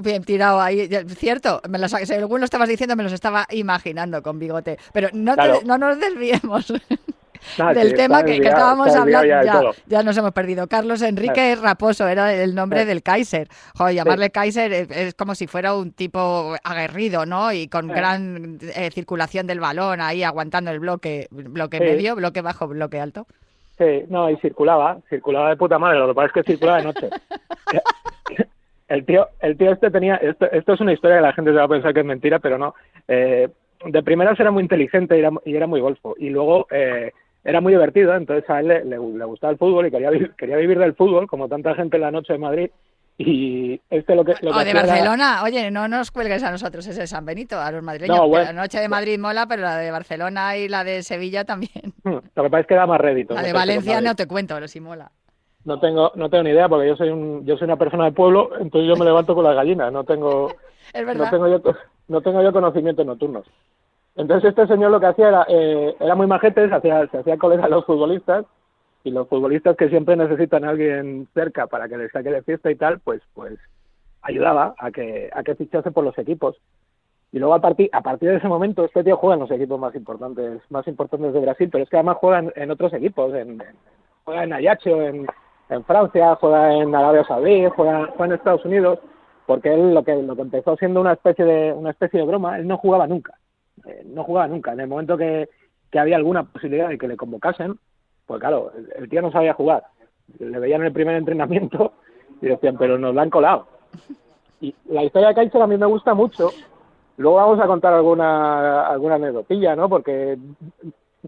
Bien 0.02 0.24
tirado 0.24 0.62
ahí, 0.62 0.88
cierto. 1.16 1.62
Me 1.70 1.80
lo, 1.80 1.90
sa- 1.90 2.06
según 2.06 2.40
lo 2.40 2.46
estabas 2.46 2.70
diciendo, 2.70 2.96
me 2.96 3.04
los 3.04 3.14
estaba 3.14 3.46
imaginando 3.52 4.22
con 4.22 4.38
bigote. 4.40 4.78
Pero 4.94 5.10
no, 5.14 5.36
te- 5.36 5.66
no 5.66 5.78
nos 5.78 6.00
desviemos 6.00 6.68
del 7.74 7.94
tema 7.96 8.24
que, 8.24 8.38
estábamos 8.38 8.96
hablando. 8.96 9.26
ya 9.28 9.62
Ya, 9.88 10.04
nos 10.04 10.16
hemos 10.18 10.34
perdido. 10.34 10.68
Carlos 10.68 11.02
Enrique 11.02 11.56
Raposo 11.56 12.08
era 12.08 12.34
el 12.34 12.54
nombre 12.54 12.80
Claro. 12.80 12.90
del 12.90 13.02
Kaiser. 13.04 13.48
Joder, 13.76 13.96
llamarle 13.96 14.30
Kaiser 14.30 14.72
es, 14.74 14.92
es 14.92 15.14
como 15.16 15.34
si 15.34 15.48
fuera 15.48 15.74
un 15.74 15.92
tipo 15.92 16.56
aguerrido, 16.64 17.26
¿no? 17.26 17.52
Y 17.52 17.68
con 17.68 17.86
Claro. 17.88 17.98
gran 18.00 18.60
eh, 18.76 18.92
circulación 18.92 19.48
del 19.48 19.60
balón 19.60 20.00
ahí 20.02 20.24
aguantando 20.24 20.70
el 20.72 20.80
bloque, 20.80 21.28
bloque 21.32 21.80
medio, 21.80 22.16
bloque 22.16 22.42
bajo, 22.42 22.68
bloque 22.68 23.00
alto. 23.00 23.26
Sí, 23.78 24.04
no, 24.10 24.30
y 24.30 24.38
circulaba, 24.38 24.98
circulaba 25.10 25.50
de 25.50 25.56
puta 25.58 25.78
madre, 25.80 26.00
lo 26.00 26.08
que 26.08 26.14
pasa 26.16 26.28
es 26.28 26.34
que 26.34 26.44
circulaba 26.52 26.78
de 26.80 26.84
noche. 26.84 27.10
el 28.88 29.06
tío, 29.06 29.28
el 29.42 29.58
tío 29.58 29.72
este 29.72 29.92
tenía, 29.92 30.16
esto, 30.16 30.50
esto 30.52 30.74
es 30.74 30.80
una 30.82 30.94
historia 30.94 31.18
que 31.18 31.22
la 31.24 31.34
gente 31.34 31.52
se 31.52 31.58
va 31.58 31.64
a 31.64 31.68
pensar 31.70 31.94
que 31.94 32.00
es 32.02 32.06
mentira, 32.06 32.40
pero 32.40 32.58
no. 32.58 32.74
Eh, 33.08 33.50
de 33.86 34.04
primeras 34.04 34.40
era 34.40 34.50
muy 34.52 34.64
inteligente 34.64 35.16
y 35.16 35.20
era, 35.20 35.30
y 35.46 35.56
era 35.56 35.68
muy 35.68 35.80
golfo. 35.82 36.16
Y 36.18 36.30
luego 36.30 36.68
eh, 36.72 37.12
era 37.44 37.62
muy 37.62 37.74
divertido, 37.74 38.16
entonces 38.16 38.50
a 38.50 38.60
él 38.60 38.68
le, 38.70 38.86
le- 38.86 38.98
le 38.98 39.26
gustaba 39.26 39.52
el 39.52 39.58
fútbol 39.60 39.86
y 39.88 39.92
quería, 39.92 40.10
vi- 40.10 40.30
quería 40.38 40.58
vivir 40.58 40.80
del 40.80 40.96
fútbol, 40.96 41.28
como 41.28 41.48
tanta 41.48 41.76
gente 41.76 41.98
en 41.98 42.02
la 42.02 42.12
noche 42.12 42.34
de 42.34 42.40
Madrid. 42.40 42.70
Y 43.20 43.82
este 43.90 44.14
lo 44.16 44.24
que, 44.24 44.34
lo 44.42 44.52
que 44.52 44.58
O 44.60 44.64
de 44.64 44.70
era- 44.70 44.84
Barcelona, 44.86 45.42
oye, 45.44 45.72
no 45.72 45.88
nos 45.88 46.12
cuelgues 46.12 46.44
a 46.44 46.52
nosotros 46.52 46.86
ese 46.86 47.02
de 47.02 47.08
San 47.08 47.26
Benito, 47.26 47.60
a 47.60 47.72
los 47.72 47.82
madrileños. 47.82 48.16
No, 48.18 48.28
bueno. 48.28 48.46
la 48.46 48.54
noche 48.54 48.80
de 48.80 48.88
Madrid 48.88 49.18
mola, 49.18 49.48
pero 49.48 49.64
la 49.64 49.76
de 49.78 49.90
Barcelona 49.90 50.56
y 50.56 50.68
la 50.68 50.84
de 50.84 51.02
Sevilla 51.02 51.44
también. 51.44 51.94
Lo 52.04 52.22
que 52.22 52.50
pasa 52.50 52.60
es 52.60 52.68
que 52.68 52.76
da 52.76 52.86
más 52.86 53.02
rédito. 53.02 53.34
La 53.34 53.42
de 53.42 53.52
con 53.52 53.60
Valencia 53.60 54.02
no 54.02 54.16
te 54.16 54.28
cuento, 54.28 54.54
pero 54.54 54.68
sí 54.68 54.80
mola. 54.80 55.12
No 55.68 55.80
tengo, 55.82 56.12
no 56.16 56.30
tengo 56.30 56.44
ni 56.46 56.52
idea 56.52 56.70
porque 56.70 56.88
yo 56.88 56.96
soy 56.96 57.10
un, 57.10 57.46
yo 57.46 57.58
soy 57.58 57.66
una 57.66 57.76
persona 57.76 58.06
de 58.06 58.14
pueblo, 58.14 58.52
entonces 58.60 58.88
yo 58.88 58.96
me 58.96 59.04
levanto 59.04 59.36
con 59.36 59.44
las 59.44 59.54
gallinas, 59.54 59.92
no 59.92 60.06
tengo, 60.06 60.48
no 61.26 61.30
tengo 61.30 61.48
yo, 61.50 61.62
no 62.08 62.22
tengo 62.22 62.42
yo 62.42 62.54
conocimientos 62.54 63.06
nocturnos. 63.06 63.46
Entonces 64.16 64.50
este 64.50 64.66
señor 64.66 64.92
lo 64.92 65.00
que 65.02 65.08
hacía 65.08 65.28
era, 65.28 65.46
eh, 65.50 65.94
era 66.00 66.16
muy 66.16 66.26
majete, 66.26 66.70
se 66.70 66.74
hacía, 66.74 67.06
se 67.08 67.18
hacía 67.18 67.38
colega 67.38 67.66
a 67.66 67.70
los 67.70 67.86
futbolistas 67.86 68.46
y 69.04 69.12
los 69.12 69.28
futbolistas 69.28 69.76
que 69.76 69.90
siempre 69.90 70.16
necesitan 70.16 70.64
a 70.64 70.70
alguien 70.70 71.28
cerca 71.34 71.68
para 71.68 71.90
que 71.90 71.98
les 71.98 72.12
saque 72.14 72.32
de 72.32 72.42
fiesta 72.44 72.72
y 72.72 72.76
tal, 72.76 73.00
pues, 73.02 73.22
pues 73.34 73.60
ayudaba 74.22 74.74
a 74.78 74.90
que, 74.92 75.30
a 75.34 75.44
que 75.44 75.56
fichase 75.56 75.92
por 75.92 76.04
los 76.06 76.18
equipos. 76.18 76.56
Y 77.34 77.40
luego 77.40 77.54
a 77.56 77.60
partir, 77.62 77.90
a 77.92 78.02
partir 78.02 78.30
de 78.30 78.38
ese 78.38 78.48
momento 78.48 78.86
este 78.86 79.04
tío 79.04 79.18
juega 79.18 79.34
en 79.36 79.42
los 79.42 79.52
equipos 79.52 79.78
más 79.80 79.94
importantes, 79.96 80.62
más 80.70 80.88
importantes 80.88 81.34
de 81.34 81.40
Brasil, 81.42 81.70
pero 81.70 81.84
es 81.84 81.90
que 81.90 81.98
además 81.98 82.18
juega 82.22 82.40
en, 82.40 82.54
en 82.56 82.72
otros 82.72 82.94
equipos, 82.94 83.34
en, 83.34 83.60
en- 83.62 83.76
juega 84.24 84.44
en 84.46 84.54
Ajaccio, 84.54 85.02
en, 85.02 85.28
en 85.70 85.84
Francia, 85.84 86.36
juega 86.36 86.74
en 86.74 86.96
Arabia 86.96 87.26
Saudí, 87.26 87.66
juega, 87.76 88.08
juega 88.08 88.26
en 88.26 88.32
Estados 88.34 88.66
Unidos, 88.66 89.00
porque 89.46 89.74
él 89.74 89.94
lo 89.94 90.04
que, 90.04 90.16
lo 90.16 90.36
que 90.36 90.42
empezó 90.42 90.76
siendo 90.78 91.02
una 91.02 91.14
especie 91.14 91.46
de, 91.46 91.74
una 91.74 91.92
especie 91.92 92.20
de 92.20 92.26
broma, 92.26 92.58
él 92.58 92.68
no 92.68 92.78
jugaba 92.78 93.08
nunca, 93.08 93.38
eh, 93.86 94.04
no 94.06 94.24
jugaba 94.24 94.48
nunca. 94.48 94.74
En 94.74 94.80
el 94.82 94.88
momento 94.88 95.18
que, 95.18 95.50
que 95.92 96.00
había 96.00 96.18
alguna 96.18 96.44
posibilidad 96.44 96.90
de 96.90 96.98
que 96.98 97.08
le 97.08 97.18
convocasen, 97.18 97.78
pues 98.26 98.40
claro, 98.40 98.72
el, 98.96 99.10
tío 99.10 99.22
no 99.22 99.32
sabía 99.32 99.54
jugar. 99.54 99.84
Le 100.40 100.60
veían 100.60 100.82
en 100.82 100.88
el 100.88 100.94
primer 100.94 101.16
entrenamiento 101.16 101.94
y 102.42 102.48
decían, 102.48 102.78
pero 102.78 102.98
nos 102.98 103.16
la 103.16 103.22
han 103.24 103.30
colado. 103.30 103.68
Y 104.60 104.76
la 104.90 105.04
historia 105.04 105.30
de 105.30 105.36
Kaiser 105.36 105.62
a 105.62 105.68
mí 105.68 105.78
me 105.78 105.86
gusta 105.86 106.14
mucho. 106.14 106.50
Luego 107.18 107.38
vamos 107.38 107.60
a 107.60 107.68
contar 107.68 107.94
alguna, 107.94 108.86
alguna 108.86 109.16
anécdotilla, 109.16 109.76
¿no? 109.76 109.88
Porque 109.88 110.38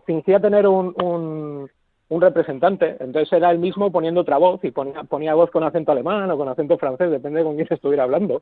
fingía 0.05 0.39
tener 0.39 0.67
un, 0.67 0.93
un, 1.01 1.69
un 2.09 2.21
representante, 2.21 2.97
entonces 2.99 3.31
era 3.31 3.51
él 3.51 3.59
mismo 3.59 3.91
poniendo 3.91 4.21
otra 4.21 4.37
voz 4.37 4.63
y 4.63 4.71
ponía, 4.71 5.03
ponía 5.03 5.35
voz 5.35 5.51
con 5.51 5.63
acento 5.63 5.91
alemán 5.91 6.29
o 6.31 6.37
con 6.37 6.49
acento 6.49 6.77
francés, 6.77 7.11
depende 7.11 7.39
de 7.39 7.45
con 7.45 7.55
quién 7.55 7.67
estuviera 7.69 8.03
hablando. 8.03 8.41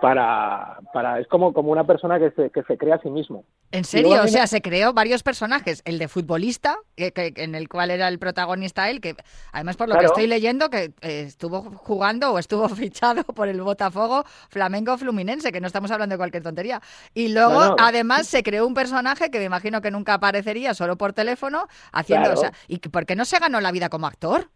Para, 0.00 0.78
para, 0.92 1.20
es 1.20 1.26
como, 1.26 1.54
como 1.54 1.72
una 1.72 1.84
persona 1.86 2.18
que 2.18 2.30
se, 2.32 2.50
que 2.50 2.62
se 2.64 2.76
crea 2.76 2.96
a 2.96 3.00
sí 3.00 3.08
mismo. 3.08 3.44
En 3.72 3.84
serio, 3.84 4.08
luego 4.10 4.24
o 4.24 4.28
sea, 4.28 4.46
se 4.46 4.60
creó 4.60 4.92
varios 4.92 5.22
personajes. 5.22 5.80
El 5.86 5.98
de 5.98 6.06
futbolista, 6.08 6.76
que, 6.96 7.12
que- 7.12 7.32
en 7.36 7.54
el 7.54 7.68
cual 7.68 7.90
era 7.90 8.06
el 8.08 8.18
protagonista 8.18 8.90
él, 8.90 9.00
que 9.00 9.16
además 9.52 9.76
por 9.78 9.88
lo 9.88 9.96
que 9.98 10.04
estoy 10.04 10.26
leyendo, 10.26 10.68
que 10.68 10.92
eh, 11.00 11.22
estuvo 11.26 11.62
jugando 11.62 12.32
o 12.32 12.38
estuvo 12.38 12.68
fichado 12.68 13.24
por 13.24 13.48
el 13.48 13.60
Botafogo 13.62 14.24
Flamengo 14.50 14.98
Fluminense, 14.98 15.50
que 15.50 15.60
no 15.62 15.66
estamos 15.66 15.90
hablando 15.90 16.12
de 16.12 16.18
cualquier 16.18 16.42
tontería. 16.42 16.82
Y 17.14 17.28
luego, 17.28 17.54
No, 17.54 17.66
no. 17.70 17.76
además, 17.78 18.26
se 18.26 18.42
creó 18.42 18.66
un 18.66 18.74
personaje 18.74 19.30
que 19.30 19.38
me 19.38 19.44
imagino 19.46 19.80
que 19.80 19.90
nunca 19.90 20.14
aparecería 20.14 20.74
solo 20.74 20.96
por 20.96 21.14
teléfono, 21.14 21.68
haciendo, 21.92 22.26
Claro. 22.30 22.38
o 22.38 22.42
sea, 22.42 22.52
¿y 22.68 22.78
por 22.80 23.06
qué 23.06 23.16
no 23.16 23.24
se 23.24 23.38
ganó 23.38 23.60
la 23.62 23.72
vida 23.72 23.88
como 23.88 24.06
actor? 24.06 24.50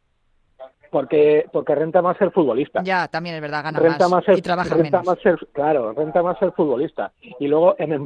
Porque, 0.90 1.46
porque 1.52 1.74
renta 1.74 2.02
más 2.02 2.16
ser 2.16 2.30
futbolista. 2.32 2.82
Ya, 2.82 3.06
también 3.08 3.36
es 3.36 3.40
verdad, 3.40 3.62
gana 3.62 3.78
renta 3.78 4.08
más, 4.08 4.10
más 4.10 4.24
ser, 4.24 4.38
y 4.38 4.42
trabaja 4.42 4.74
renta 4.74 4.98
menos. 4.98 5.06
más 5.06 5.18
ser, 5.20 5.38
claro, 5.52 5.92
renta 5.92 6.22
más 6.22 6.38
ser 6.38 6.50
futbolista. 6.52 7.12
Y 7.38 7.46
luego 7.46 7.76
en 7.78 7.92
el, 7.92 8.04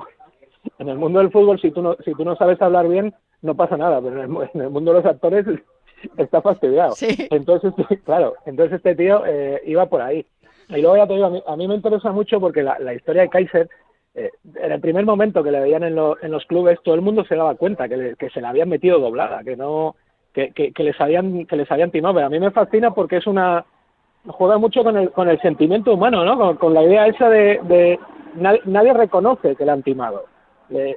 en 0.78 0.88
el 0.90 0.98
mundo 0.98 1.20
del 1.20 1.30
fútbol, 1.32 1.58
si 1.60 1.70
tú 1.70 1.80
no, 1.82 1.96
si 2.04 2.12
tú 2.14 2.24
no 2.24 2.36
sabes 2.36 2.60
hablar 2.60 2.86
bien, 2.88 3.14
no 3.42 3.54
pasa 3.54 3.76
nada, 3.76 4.00
pero 4.02 4.22
en 4.22 4.36
el, 4.36 4.50
en 4.54 4.60
el 4.60 4.70
mundo 4.70 4.92
de 4.92 4.98
los 5.02 5.06
actores 5.10 5.46
está 6.18 6.42
fastidiado. 6.42 6.92
Sí. 6.92 7.26
Entonces, 7.30 7.72
claro, 8.04 8.34
entonces 8.44 8.76
este 8.76 8.94
tío 8.94 9.24
eh, 9.26 9.62
iba 9.64 9.86
por 9.86 10.02
ahí. 10.02 10.26
Y 10.68 10.80
luego 10.82 10.96
ya 10.96 11.06
te 11.06 11.14
digo, 11.14 11.26
a 11.26 11.30
mí, 11.30 11.42
a 11.46 11.56
mí 11.56 11.68
me 11.68 11.74
interesa 11.76 12.10
mucho 12.12 12.38
porque 12.40 12.62
la, 12.62 12.78
la 12.78 12.92
historia 12.94 13.22
de 13.22 13.28
Kaiser, 13.30 13.68
eh, 14.14 14.30
en 14.56 14.72
el 14.72 14.80
primer 14.80 15.04
momento 15.06 15.42
que 15.42 15.50
le 15.50 15.60
veían 15.60 15.84
en, 15.84 15.94
lo- 15.94 16.22
en 16.22 16.30
los 16.30 16.44
clubes, 16.46 16.78
todo 16.82 16.94
el 16.94 17.00
mundo 17.02 17.24
se 17.24 17.34
daba 17.36 17.54
cuenta 17.54 17.88
que, 17.88 17.96
le- 17.96 18.16
que 18.16 18.30
se 18.30 18.40
la 18.42 18.50
habían 18.50 18.68
metido 18.68 18.98
doblada, 18.98 19.42
que 19.42 19.56
no 19.56 19.96
que, 20.34 20.50
que, 20.52 20.72
que 20.72 20.82
les 20.82 21.00
habían 21.00 21.46
que 21.46 21.56
les 21.56 21.70
habían 21.70 21.90
timado. 21.90 22.14
Pero 22.16 22.26
a 22.26 22.30
mí 22.30 22.38
me 22.40 22.50
fascina 22.50 22.90
porque 22.92 23.16
es 23.18 23.26
una 23.26 23.64
juega 24.26 24.58
mucho 24.58 24.82
con 24.82 24.96
el 24.96 25.10
con 25.12 25.28
el 25.28 25.40
sentimiento 25.40 25.94
humano, 25.94 26.24
¿no? 26.24 26.58
Con, 26.58 26.74
la 26.74 26.82
idea 26.82 27.06
esa 27.06 27.28
de, 27.30 27.60
de 27.64 27.98
nadie, 28.34 28.92
reconoce 28.92 29.54
que 29.56 29.64
le 29.64 29.70
han 29.70 29.82
timado. 29.82 30.24
Le- 30.68 30.96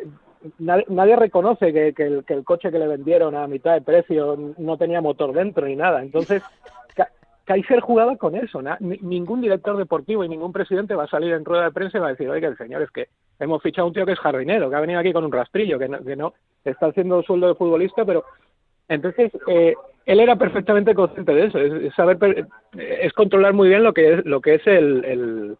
nadie, 0.59 1.15
reconoce 1.15 1.73
que, 1.73 1.93
el, 1.97 2.43
coche 2.43 2.71
que 2.71 2.79
le 2.79 2.87
vendieron 2.87 3.35
a 3.35 3.47
mitad 3.47 3.73
de 3.73 3.81
precio 3.81 4.37
no 4.57 4.77
tenía 4.77 5.01
motor 5.01 5.33
dentro 5.33 5.65
ni 5.65 5.75
nada. 5.75 6.01
Entonces, 6.01 6.41
Ka- 6.95 7.09
Kaiser 7.43 7.79
jugaba 7.81 8.15
con 8.15 8.35
eso. 8.35 8.61
ningún 8.79 9.41
director 9.41 9.75
deportivo 9.77 10.23
y 10.23 10.29
ningún 10.29 10.53
presidente 10.53 10.95
va 10.95 11.03
a 11.03 11.07
salir 11.07 11.33
en 11.33 11.43
rueda 11.43 11.65
de 11.65 11.71
prensa 11.71 11.97
y 11.97 12.01
va 12.01 12.07
a 12.07 12.11
decir, 12.11 12.29
oiga, 12.29 12.47
el 12.47 12.57
señor, 12.57 12.81
es 12.83 12.91
que 12.91 13.07
hemos 13.39 13.61
fichado 13.61 13.85
a 13.85 13.87
un 13.87 13.93
tío 13.93 14.05
que 14.05 14.13
es 14.13 14.19
jardinero, 14.19 14.69
que 14.69 14.75
ha 14.75 14.79
venido 14.81 14.99
aquí 14.99 15.11
con 15.11 15.25
un 15.25 15.31
rastrillo, 15.31 15.77
que 15.77 15.89
no, 15.89 15.99
que 16.03 16.15
no 16.15 16.33
está 16.63 16.87
haciendo 16.87 17.21
sueldo 17.23 17.47
de 17.49 17.55
futbolista, 17.55 18.05
pero 18.05 18.23
entonces, 18.89 19.31
eh, 19.47 19.73
él 20.05 20.19
era 20.19 20.35
perfectamente 20.35 20.93
consciente 20.95 21.33
de 21.33 21.45
eso, 21.47 21.59
es, 21.59 21.93
saber, 21.95 22.47
es 22.77 23.13
controlar 23.13 23.53
muy 23.53 23.69
bien 23.69 23.83
lo 23.83 23.93
que 23.93 24.13
es, 24.13 24.25
lo 24.25 24.39
que 24.41 24.55
es 24.55 24.67
el, 24.67 25.03
el 25.05 25.57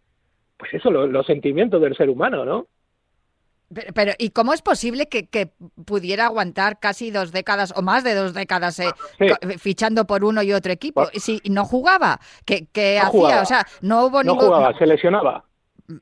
pues 0.58 0.74
eso, 0.74 0.90
lo- 0.90 1.06
los 1.08 1.26
sentimientos 1.26 1.82
del 1.82 1.96
ser 1.96 2.10
humano, 2.10 2.44
¿no? 2.46 2.68
Pero, 3.74 3.94
pero, 3.94 4.12
¿y 4.18 4.30
cómo 4.30 4.54
es 4.54 4.62
posible 4.62 5.08
que, 5.08 5.28
que 5.28 5.50
pudiera 5.86 6.28
aguantar 6.28 6.80
casi 6.80 7.12
dos 7.12 7.34
décadas 7.34 7.74
o 7.76 7.82
más 7.82 8.04
de 8.06 8.16
dos 8.16 8.34
décadas 8.34 8.80
eh, 8.80 8.88
Sí. 9.20 9.28
co- 9.28 9.36
fichando 9.60 10.08
por 10.08 10.24
uno 10.24 10.42
y 10.42 10.54
otro 10.54 10.72
equipo? 10.72 11.02
Bueno. 11.02 11.20
Si 11.20 11.42
no 11.50 11.66
jugaba, 11.66 12.20
¿qué, 12.46 12.68
qué 12.72 12.98
No 13.02 13.08
hacía? 13.08 13.20
jugaba. 13.20 13.42
O 13.42 13.46
sea, 13.46 13.66
no 13.82 14.06
hubo 14.06 14.24
No 14.24 14.32
ningún... 14.34 14.48
jugaba, 14.48 14.78
se 14.78 14.88
lesionaba. 14.88 15.44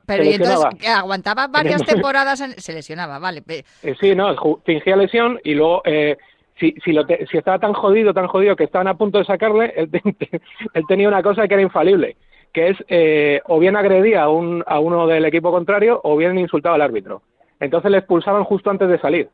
Pero 0.05 0.23
se 0.23 0.29
y 0.29 0.33
entonces 0.35 0.87
aguantaba 0.87 1.47
varias 1.47 1.83
temporadas, 1.83 2.39
en- 2.41 2.53
se 2.59 2.71
lesionaba, 2.73 3.17
vale. 3.17 3.43
Eh, 3.47 3.95
sí, 3.99 4.13
no, 4.13 4.35
fingía 4.63 4.95
lesión 4.95 5.39
y 5.43 5.55
luego, 5.55 5.81
eh, 5.85 6.17
si, 6.59 6.73
si, 6.83 6.93
lo 6.93 7.05
te- 7.05 7.25
si 7.27 7.37
estaba 7.37 7.59
tan 7.59 7.73
jodido, 7.73 8.13
tan 8.13 8.27
jodido 8.27 8.55
que 8.55 8.63
estaban 8.63 8.87
a 8.87 8.95
punto 8.97 9.17
de 9.17 9.25
sacarle, 9.25 9.73
él, 9.75 9.89
él 10.73 10.83
tenía 10.87 11.07
una 11.07 11.21
cosa 11.23 11.47
que 11.47 11.53
era 11.53 11.63
infalible, 11.63 12.15
que 12.53 12.69
es 12.69 12.77
eh, 12.87 13.41
o 13.45 13.59
bien 13.59 13.75
agredía 13.75 14.23
a, 14.23 14.29
un, 14.29 14.63
a 14.65 14.79
uno 14.79 15.07
del 15.07 15.25
equipo 15.25 15.51
contrario 15.51 15.99
o 16.03 16.15
bien 16.17 16.37
insultaba 16.37 16.75
al 16.75 16.81
árbitro. 16.81 17.21
Entonces 17.59 17.91
le 17.91 17.97
expulsaban 17.97 18.43
justo 18.43 18.69
antes 18.69 18.87
de 18.89 18.99
salir, 18.99 19.29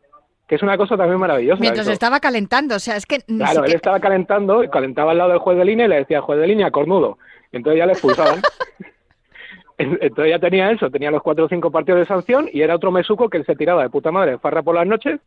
que 0.47 0.55
es 0.55 0.63
una 0.63 0.77
cosa 0.77 0.97
también 0.97 1.19
maravillosa. 1.19 1.61
Mientras 1.61 1.87
estaba 1.87 2.19
calentando, 2.19 2.75
o 2.75 2.79
sea, 2.79 2.95
es 2.95 3.05
que 3.05 3.19
Claro, 3.21 3.63
él 3.65 3.73
estaba 3.73 3.99
calentando 3.99 4.63
y 4.63 4.69
calentaba 4.69 5.11
al 5.11 5.17
lado 5.17 5.29
del 5.31 5.39
juez 5.39 5.57
de 5.57 5.65
línea 5.65 5.85
y 5.85 5.89
le 5.89 5.95
decía, 5.97 6.21
juez 6.21 6.39
de 6.39 6.47
línea, 6.47 6.71
cornudo. 6.71 7.17
Entonces 7.51 7.79
ya 7.79 7.85
le 7.85 7.93
expulsaban. 7.93 8.41
entonces 9.77 10.29
ya 10.29 10.39
tenía 10.39 10.71
eso, 10.71 10.89
tenía 10.89 11.11
los 11.11 11.21
cuatro 11.23 11.45
o 11.45 11.49
cinco 11.49 11.71
partidos 11.71 12.01
de 12.01 12.05
sanción 12.05 12.47
y 12.51 12.61
era 12.61 12.75
otro 12.75 12.91
mesuco 12.91 13.29
que 13.29 13.37
él 13.37 13.45
se 13.45 13.55
tiraba 13.55 13.83
de 13.83 13.89
puta 13.89 14.11
madre 14.11 14.37
farra 14.37 14.61
por 14.61 14.75
las 14.75 14.85
noches, 14.85 15.19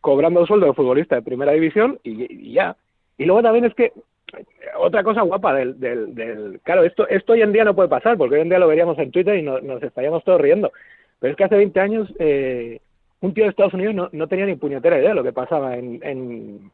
cobrando 0.00 0.46
sueldo 0.46 0.66
de 0.66 0.72
futbolista 0.74 1.16
de 1.16 1.22
primera 1.22 1.52
división 1.52 1.98
y, 2.02 2.52
ya. 2.52 2.76
Y 3.16 3.24
luego 3.24 3.42
también 3.42 3.64
es 3.64 3.74
que 3.74 3.92
otra 4.78 5.02
cosa 5.02 5.22
guapa 5.22 5.54
del, 5.54 5.80
del, 5.80 6.14
del- 6.14 6.60
claro 6.62 6.84
esto 6.84 7.08
esto 7.08 7.32
hoy 7.32 7.42
en 7.42 7.52
día 7.52 7.64
no 7.64 7.74
puede 7.74 7.88
pasar 7.88 8.16
porque 8.18 8.36
hoy 8.36 8.42
en 8.42 8.48
día 8.50 8.58
lo 8.58 8.68
veríamos 8.68 8.98
en 8.98 9.10
Twitter 9.10 9.36
y 9.36 9.42
no- 9.42 9.60
nos 9.60 9.82
estaríamos 9.82 10.22
todos 10.24 10.40
riendo. 10.40 10.72
Pero 11.20 11.32
es 11.32 11.36
que 11.36 11.44
hace 11.44 11.56
20 11.56 11.80
años 11.80 12.08
eh, 12.18 12.80
un 13.20 13.34
tío 13.34 13.44
de 13.44 13.50
Estados 13.50 13.74
Unidos 13.74 13.94
no, 13.94 14.08
no 14.12 14.28
tenía 14.28 14.46
ni 14.46 14.54
puñetera 14.54 14.98
idea 14.98 15.08
de 15.10 15.14
lo 15.16 15.24
que 15.24 15.32
pasaba 15.32 15.76
en, 15.76 15.98
en, 16.04 16.70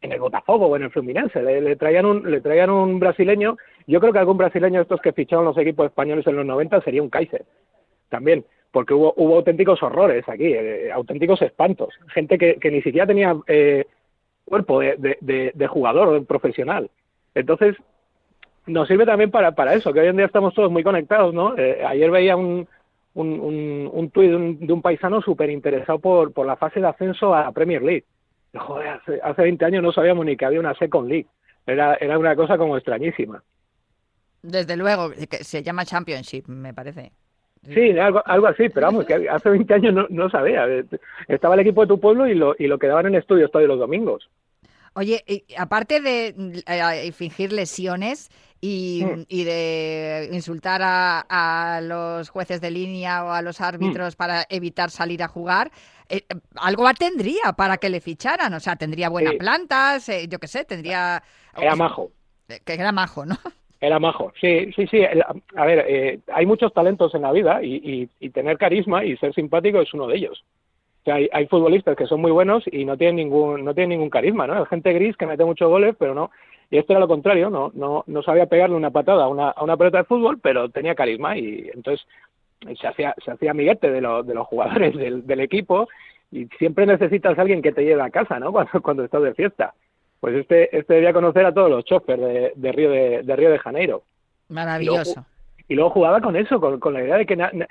en 0.00 0.12
el 0.12 0.18
Botafogo 0.18 0.66
o 0.66 0.76
en 0.76 0.82
el 0.84 0.90
Fluminense. 0.90 1.40
Le, 1.42 1.60
le 1.60 1.76
traían 1.76 2.06
un 2.06 2.28
le 2.30 2.40
traían 2.40 2.70
un 2.70 2.98
brasileño 2.98 3.56
yo 3.86 4.00
creo 4.00 4.12
que 4.12 4.18
algún 4.18 4.36
brasileño 4.38 4.78
de 4.78 4.82
estos 4.82 5.00
que 5.00 5.12
ficharon 5.12 5.44
los 5.44 5.56
equipos 5.58 5.86
españoles 5.86 6.26
en 6.26 6.36
los 6.36 6.46
90 6.46 6.80
sería 6.80 7.02
un 7.02 7.10
Kaiser 7.10 7.44
también 8.08 8.44
porque 8.70 8.94
hubo 8.94 9.14
hubo 9.16 9.36
auténticos 9.36 9.82
horrores 9.82 10.28
aquí 10.28 10.46
eh, 10.46 10.92
auténticos 10.92 11.40
espantos 11.42 11.94
gente 12.08 12.36
que, 12.38 12.56
que 12.56 12.70
ni 12.70 12.82
siquiera 12.82 13.06
tenía 13.06 13.34
eh, 13.46 13.86
cuerpo 14.48 14.80
de, 14.80 15.18
de, 15.20 15.52
de, 15.54 15.66
jugador 15.66 16.24
profesional. 16.26 16.90
Entonces, 17.34 17.76
nos 18.66 18.88
sirve 18.88 19.06
también 19.06 19.30
para, 19.30 19.74
eso, 19.74 19.92
que 19.92 20.00
hoy 20.00 20.08
en 20.08 20.16
día 20.16 20.26
estamos 20.26 20.54
todos 20.54 20.70
muy 20.70 20.82
conectados, 20.82 21.32
¿no? 21.32 21.56
Eh, 21.56 21.84
ayer 21.86 22.10
veía 22.10 22.36
un, 22.36 22.66
un, 23.14 23.90
un, 23.92 24.10
tuit 24.10 24.30
de 24.30 24.36
un, 24.36 24.66
de 24.66 24.72
un 24.72 24.82
paisano 24.82 25.20
súper 25.20 25.50
interesado 25.50 25.98
por, 25.98 26.32
por 26.32 26.46
la 26.46 26.56
fase 26.56 26.80
de 26.80 26.88
ascenso 26.88 27.34
a 27.34 27.52
Premier 27.52 27.82
League. 27.82 28.04
Joder, 28.54 28.88
hace, 28.88 29.20
hace 29.22 29.42
20 29.42 29.64
años 29.64 29.82
no 29.82 29.92
sabíamos 29.92 30.24
ni 30.24 30.36
que 30.36 30.46
había 30.46 30.60
una 30.60 30.74
Second 30.74 31.08
League. 31.08 31.26
Era, 31.66 31.94
era 31.96 32.18
una 32.18 32.34
cosa 32.34 32.56
como 32.56 32.76
extrañísima. 32.76 33.42
desde 34.42 34.76
luego, 34.76 35.10
que 35.10 35.44
se 35.44 35.62
llama 35.62 35.84
Championship, 35.84 36.48
me 36.48 36.72
parece. 36.72 37.12
Sí, 37.74 37.98
algo, 37.98 38.22
algo 38.24 38.46
así, 38.46 38.68
pero 38.68 38.86
vamos, 38.86 39.04
que 39.04 39.28
hace 39.28 39.50
20 39.50 39.74
años 39.74 39.94
no, 39.94 40.06
no 40.10 40.30
sabía. 40.30 40.66
Estaba 41.26 41.54
el 41.54 41.60
equipo 41.60 41.82
de 41.82 41.88
tu 41.88 42.00
pueblo 42.00 42.26
y 42.26 42.34
lo, 42.34 42.54
y 42.58 42.66
lo 42.66 42.78
quedaban 42.78 43.06
en 43.06 43.14
estudios 43.14 43.50
todos 43.50 43.66
los 43.66 43.78
domingos. 43.78 44.28
Oye, 44.94 45.22
y 45.26 45.44
aparte 45.56 46.00
de 46.00 46.62
eh, 46.66 47.12
fingir 47.12 47.52
lesiones 47.52 48.30
y, 48.60 49.04
Mm. 49.04 49.24
y 49.28 49.44
de 49.44 50.30
insultar 50.32 50.80
a, 50.82 51.20
a 51.28 51.80
los 51.80 52.30
jueces 52.30 52.60
de 52.60 52.70
línea 52.72 53.24
o 53.24 53.30
a 53.30 53.42
los 53.42 53.60
árbitros 53.60 54.16
para 54.16 54.44
evitar 54.48 54.90
salir 54.90 55.22
a 55.22 55.28
jugar, 55.28 55.70
eh, 56.08 56.22
algo 56.56 56.88
tendría 56.94 57.52
para 57.56 57.76
que 57.76 57.90
le 57.90 58.00
ficharan. 58.00 58.52
O 58.54 58.60
sea, 58.60 58.74
tendría 58.76 59.08
buenas 59.10 59.32
Sí. 59.34 59.38
plantas, 59.38 60.08
eh, 60.08 60.26
yo 60.28 60.38
qué 60.40 60.48
sé, 60.48 60.64
tendría... 60.64 61.22
Era 61.56 61.76
majo. 61.76 62.10
Que 62.64 62.72
era 62.74 62.90
majo, 62.92 63.26
¿no? 63.26 63.36
Era 63.80 63.98
majo, 64.00 64.32
sí, 64.40 64.72
sí, 64.74 64.86
sí. 64.88 65.02
A 65.54 65.64
ver, 65.66 65.84
eh, 65.88 66.18
hay 66.32 66.46
muchos 66.46 66.72
talentos 66.72 67.14
en 67.14 67.22
la 67.22 67.30
vida 67.32 67.62
y, 67.62 68.08
y- 68.20 68.30
tener 68.30 68.58
carisma 68.58 69.04
y 69.04 69.16
ser 69.18 69.32
simpático 69.34 69.80
es 69.80 69.94
uno 69.94 70.08
de 70.08 70.16
ellos. 70.16 70.44
O 71.02 71.04
sea, 71.04 71.14
hay, 71.16 71.28
hay 71.32 71.46
futbolistas 71.46 71.96
que 71.96 72.06
son 72.06 72.20
muy 72.20 72.32
buenos 72.32 72.64
y 72.70 72.84
no 72.84 72.96
tienen 72.96 73.16
ningún 73.16 73.64
no 73.64 73.74
tienen 73.74 73.90
ningún 73.90 74.10
carisma, 74.10 74.46
¿no? 74.46 74.54
Hay 74.54 74.66
gente 74.66 74.92
gris 74.92 75.16
que 75.16 75.26
mete 75.26 75.44
muchos 75.44 75.68
goles, 75.68 75.94
pero 75.98 76.14
no. 76.14 76.30
Y 76.70 76.78
este 76.78 76.92
era 76.92 77.00
lo 77.00 77.08
contrario, 77.08 77.50
no 77.50 77.70
no 77.74 78.04
no 78.06 78.22
sabía 78.22 78.46
pegarle 78.46 78.76
una 78.76 78.90
patada 78.90 79.24
a 79.24 79.28
una, 79.28 79.50
a 79.50 79.64
una 79.64 79.76
pelota 79.76 79.98
de 79.98 80.04
fútbol, 80.04 80.38
pero 80.40 80.68
tenía 80.70 80.94
carisma 80.96 81.36
y 81.38 81.70
entonces 81.72 82.06
se 82.80 82.86
hacía 82.88 83.14
se 83.24 83.30
hacía 83.30 83.52
amiguete 83.52 83.90
de, 83.90 84.00
los 84.00 84.26
de 84.26 84.34
los 84.34 84.46
jugadores 84.46 84.94
del, 84.96 85.26
del 85.26 85.40
equipo 85.40 85.88
y 86.32 86.46
siempre 86.58 86.84
necesitas 86.86 87.38
a 87.38 87.42
alguien 87.42 87.62
que 87.62 87.72
te 87.72 87.84
lleve 87.84 88.02
a 88.02 88.10
casa, 88.10 88.38
¿no? 88.40 88.52
Cuando, 88.52 88.82
cuando 88.82 89.04
estás 89.04 89.22
de 89.22 89.34
fiesta. 89.34 89.74
Pues 90.20 90.34
este, 90.34 90.76
este 90.76 90.94
debía 90.94 91.12
conocer 91.12 91.46
a 91.46 91.52
todos 91.54 91.70
los 91.70 91.84
choferes 91.84 92.26
de, 92.26 92.52
de 92.56 92.72
Río 92.72 92.90
de, 92.90 93.22
de 93.22 93.36
Río 93.36 93.50
de 93.50 93.58
Janeiro. 93.58 94.02
Maravilloso. 94.48 95.24
Y 95.68 95.74
luego 95.74 95.90
jugaba 95.90 96.20
con 96.20 96.34
eso, 96.36 96.60
con, 96.60 96.80
con 96.80 96.94
la 96.94 97.02
idea 97.02 97.18
de 97.18 97.26
que 97.26 97.36
na- 97.36 97.50
na- 97.52 97.68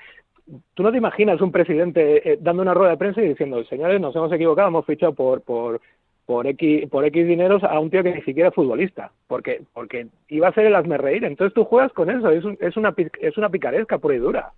tú 0.74 0.82
no 0.82 0.90
te 0.92 0.98
imaginas 0.98 1.40
un 1.40 1.52
presidente 1.52 2.32
eh, 2.32 2.38
dando 2.40 2.62
una 2.62 2.72
rueda 2.74 2.92
de 2.92 2.96
prensa 2.96 3.20
y 3.20 3.28
diciendo, 3.28 3.62
señores, 3.64 4.00
nos 4.00 4.14
hemos 4.16 4.32
equivocado, 4.32 4.68
hemos 4.68 4.86
fichado 4.86 5.12
por 5.12 5.42
por 5.42 5.80
por 6.24 6.46
X, 6.46 6.88
por 6.90 7.06
X 7.06 7.26
dineros 7.26 7.64
a 7.64 7.80
un 7.80 7.88
tío 7.90 8.02
que 8.02 8.12
ni 8.14 8.20
siquiera 8.22 8.50
es 8.50 8.54
futbolista, 8.54 9.10
porque 9.26 9.62
porque 9.72 10.06
iba 10.28 10.46
a 10.48 10.52
ser 10.52 10.66
el 10.66 10.76
hazme 10.76 10.98
reír. 10.98 11.24
Entonces 11.24 11.54
tú 11.54 11.64
juegas 11.64 11.90
con 11.92 12.08
eso, 12.10 12.30
es, 12.30 12.44
un- 12.44 12.56
es 12.60 12.76
una 12.76 12.94
es 13.20 13.36
una 13.36 13.48
picaresca 13.50 13.98
pura 13.98 14.14
y 14.14 14.18
dura. 14.18 14.52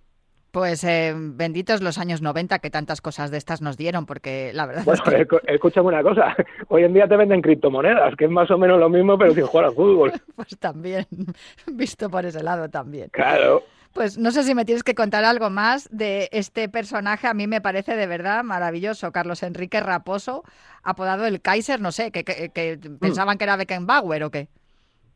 Pues 0.51 0.83
eh, 0.83 1.13
benditos 1.15 1.81
los 1.81 1.97
años 1.97 2.21
90 2.21 2.59
que 2.59 2.69
tantas 2.69 2.99
cosas 2.99 3.31
de 3.31 3.37
estas 3.37 3.61
nos 3.61 3.77
dieron, 3.77 4.05
porque 4.05 4.51
la 4.53 4.65
verdad 4.65 4.83
Bueno, 4.83 5.01
es 5.05 5.27
que... 5.27 5.39
escúchame 5.53 5.87
una 5.87 6.03
cosa, 6.03 6.35
hoy 6.67 6.83
en 6.83 6.93
día 6.93 7.07
te 7.07 7.15
venden 7.15 7.41
criptomonedas, 7.41 8.15
que 8.17 8.25
es 8.25 8.31
más 8.31 8.51
o 8.51 8.57
menos 8.57 8.77
lo 8.77 8.89
mismo, 8.89 9.17
pero 9.17 9.33
sin 9.33 9.45
jugar 9.45 9.67
al 9.67 9.73
fútbol. 9.73 10.11
Pues 10.35 10.57
también, 10.59 11.05
visto 11.67 12.09
por 12.09 12.25
ese 12.25 12.43
lado 12.43 12.67
también. 12.69 13.09
Claro. 13.11 13.63
Pues 13.93 14.17
no 14.17 14.31
sé 14.31 14.43
si 14.43 14.55
me 14.55 14.63
tienes 14.65 14.83
que 14.83 14.95
contar 14.95 15.23
algo 15.25 15.49
más 15.49 15.87
de 15.91 16.29
este 16.31 16.67
personaje. 16.69 17.27
A 17.27 17.33
mí 17.33 17.45
me 17.45 17.59
parece 17.61 17.95
de 17.97 18.07
verdad 18.07 18.41
maravilloso. 18.43 19.11
Carlos 19.11 19.43
Enrique 19.43 19.81
Raposo, 19.81 20.43
apodado 20.81 21.25
el 21.25 21.41
Kaiser, 21.41 21.81
no 21.81 21.91
sé, 21.91 22.11
que, 22.11 22.23
que- 22.23 22.49
que 22.49 22.77
Mm. 22.89 22.97
pensaban 22.99 23.37
que 23.37 23.43
era 23.43 23.57
Beckenbauer 23.57 24.23
o 24.23 24.31
qué. 24.31 24.47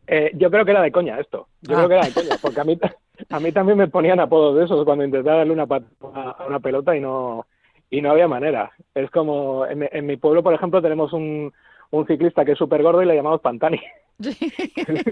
Eh, 0.08 0.32
yo 0.36 0.52
creo 0.52 0.66
que 0.66 0.72
era 0.72 0.82
de 0.82 0.92
coña 0.92 1.20
esto. 1.20 1.48
Yo 1.62 1.74
Ah. 1.76 1.78
creo 1.78 1.90
que 1.90 1.96
era 1.96 2.06
de 2.06 2.14
coña, 2.14 2.36
porque 2.42 2.60
a 2.62 2.64
mí, 2.64 2.78
a 3.30 3.40
mí 3.40 3.52
también 3.52 3.78
me 3.78 3.88
ponían 3.88 4.20
apodos 4.20 4.56
de 4.58 4.66
esos 4.66 4.86
cuando 4.86 5.04
intentaba 5.04 5.38
darle 5.38 5.54
una 5.54 5.64
a 5.64 6.46
una 6.48 6.60
pelota 6.60 6.96
y 6.96 7.00
no 7.02 7.46
y 7.90 8.02
no 8.02 8.12
había 8.12 8.28
manera. 8.28 8.72
Es 8.94 9.10
como 9.12 9.66
en, 9.66 9.80
mi- 9.80 9.88
en 9.92 10.06
mi 10.06 10.18
pueblo, 10.18 10.42
por 10.44 10.54
ejemplo, 10.54 10.82
tenemos 10.82 11.14
un, 11.14 11.54
un 11.92 12.08
ciclista 12.08 12.44
que 12.44 12.54
es 12.54 12.58
súper 12.58 12.82
gordo 12.84 13.02
y 13.02 13.06
le 13.06 13.16
llamamos 13.16 13.42
Pantani. 13.42 13.80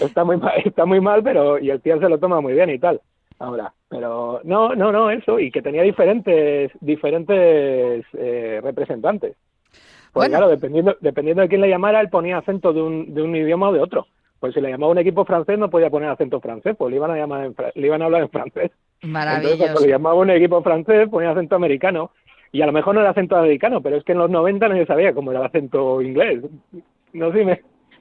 está 0.00 0.24
muy 0.24 0.36
mal, 0.36 0.52
está 0.64 0.84
muy 0.84 1.00
mal, 1.00 1.22
pero 1.22 1.58
y 1.58 1.70
el 1.70 1.80
tío 1.80 1.98
se 1.98 2.08
lo 2.08 2.18
toma 2.18 2.40
muy 2.40 2.52
bien 2.52 2.70
y 2.70 2.78
tal. 2.78 3.00
Ahora, 3.38 3.72
pero 3.88 4.40
no, 4.44 4.74
no, 4.74 4.92
no, 4.92 5.10
eso 5.10 5.38
y 5.40 5.50
que 5.50 5.62
tenía 5.62 5.82
diferentes 5.82 6.70
diferentes 6.80 8.04
eh, 8.12 8.60
representantes. 8.62 9.36
Pues 10.12 10.28
Bueno. 10.28 10.38
claro, 10.38 10.48
dependiendo, 10.48 10.96
dependiendo 11.00 11.42
de 11.42 11.48
quién 11.48 11.60
le 11.60 11.68
llamara, 11.68 12.00
él 12.00 12.08
ponía 12.08 12.38
acento 12.38 12.72
de 12.72 12.82
un, 12.82 13.14
de 13.14 13.22
un 13.22 13.34
idioma 13.36 13.68
o 13.68 13.72
de 13.72 13.80
otro. 13.80 14.06
Pues 14.40 14.54
si 14.54 14.60
le 14.60 14.70
llamaba 14.70 14.92
un 14.92 14.98
equipo 14.98 15.24
francés, 15.24 15.58
no 15.58 15.68
podía 15.70 15.90
poner 15.90 16.08
acento 16.08 16.40
francés, 16.40 16.74
pues 16.76 16.90
le 16.90 16.96
iban 16.96 17.10
a 17.10 17.16
llamar 17.16 17.44
en 17.44 17.54
le 17.74 17.86
iban 17.86 18.00
a 18.02 18.06
hablar 18.06 18.22
en 18.22 18.30
francés. 18.30 18.70
Entonces, 19.02 19.02
cuando 19.02 19.12
Maravilloso. 19.12 19.80
le 19.84 19.88
llamaba 19.88 20.14
un 20.14 20.30
equipo 20.30 20.62
francés, 20.62 21.08
ponía 21.08 21.30
acento 21.30 21.56
americano. 21.56 22.10
Y 22.52 22.62
a 22.62 22.66
lo 22.66 22.72
mejor 22.72 22.94
no 22.94 23.00
era 23.02 23.10
acento 23.10 23.36
americano, 23.36 23.80
pero 23.80 23.96
es 23.96 24.04
que 24.04 24.12
en 24.12 24.18
los 24.18 24.30
90 24.30 24.68
nadie 24.68 24.86
sabía 24.86 25.12
cómo 25.14 25.30
era 25.30 25.40
el 25.40 25.46
acento 25.46 26.02
inglés. 26.02 26.42
No 27.12 27.30
sé 27.32 27.38
si 27.38 27.44
me, 27.44 27.60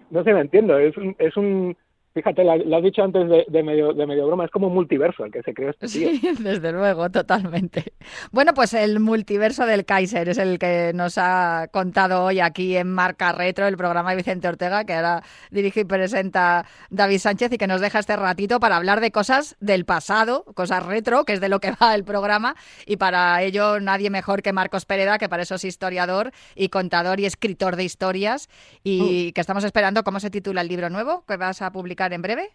no 0.10 0.24
sé 0.24 0.30
si 0.30 0.34
me 0.34 0.42
entiendo. 0.42 0.78
Es 0.78 0.98
un, 0.98 1.16
es 1.20 1.38
un 1.38 1.78
fíjate, 2.14 2.44
lo 2.44 2.78
has 2.78 2.84
dicho 2.84 3.04
antes 3.04 3.30
de, 3.30 3.46
de 3.48 3.64
medio, 3.64 3.94
de 3.94 4.06
medio 4.06 4.26
broma, 4.26 4.46
es 4.46 4.52
como 4.52 4.68
un 4.68 4.74
multiverso 4.74 5.24
el 5.26 5.32
que 5.32 5.44
se 5.44 5.54
creó 5.54 5.70
este 5.70 5.88
tío. 5.88 6.10
Sí, 6.10 6.22
desde 6.40 6.72
luego, 6.72 7.10
totalmente. 7.10 7.94
Bueno, 8.32 8.54
pues 8.54 8.74
el 8.74 9.00
multiverso 9.00 9.66
del 9.66 9.86
Kaiser 9.86 10.30
es 10.30 10.38
el 10.38 10.58
que 10.58 10.92
nos 10.94 11.18
ha 11.18 11.68
contado 11.72 12.24
hoy 12.24 12.40
aquí 12.40 12.76
en 12.76 12.92
Marca 12.92 13.32
Retro, 13.32 13.68
el 13.68 13.78
programa 13.78 14.12
de 14.12 14.18
Vicente 14.18 14.48
Ortega, 14.48 14.86
que 14.86 14.94
ahora 14.94 15.24
dirige 15.52 15.82
y 15.82 15.86
presenta 15.86 16.66
David 16.90 17.20
Sánchez 17.20 17.54
y 17.54 17.58
que 17.58 17.68
nos 17.68 17.82
deja 17.82 18.00
este 18.00 18.16
ratito 18.16 18.60
para 18.60 18.78
hablar 18.78 19.02
de 19.02 19.12
cosas 19.12 19.56
del 19.60 19.86
pasado, 19.86 20.46
cosas 20.56 20.86
retro, 20.86 21.26
que 21.26 21.34
es 21.34 21.42
de 21.42 21.50
lo 21.50 21.60
que 21.60 21.72
va 21.82 21.94
el 21.94 22.04
programa, 22.04 22.56
y 22.86 22.98
para 22.98 23.42
ello 23.44 23.80
nadie 23.80 24.10
mejor 24.10 24.42
que 24.42 24.54
Marcos 24.54 24.86
Pereda, 24.86 25.18
que 25.20 25.30
para 25.30 25.44
eso 25.44 25.56
es 25.56 25.66
historiador 25.66 26.32
y 26.56 26.70
contador 26.70 27.20
y 27.20 27.26
escritor 27.26 27.76
de 27.76 27.84
historias, 27.84 28.50
y 28.84 29.32
que 29.34 29.42
estamos 29.42 29.64
esperando 29.64 30.04
cómo 30.04 30.20
se 30.20 30.30
titula 30.30 30.62
el 30.62 30.68
libro 30.68 30.90
nuevo 30.90 31.24
que 31.28 31.38
vas 31.38 31.62
a 31.62 31.72
publicar 31.72 31.99
en 32.08 32.22
breve. 32.22 32.50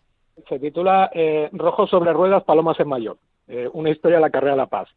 Se 0.48 0.58
titula 0.58 1.10
eh, 1.14 1.48
Rojo 1.52 1.86
sobre 1.86 2.12
ruedas, 2.12 2.42
Palomas 2.44 2.78
en 2.80 2.88
Mayor. 2.88 3.18
Eh, 3.46 3.68
una 3.72 3.90
historia 3.90 4.16
de 4.16 4.22
la 4.22 4.30
carrera 4.30 4.52
de 4.52 4.58
la 4.58 4.66
paz. 4.66 4.88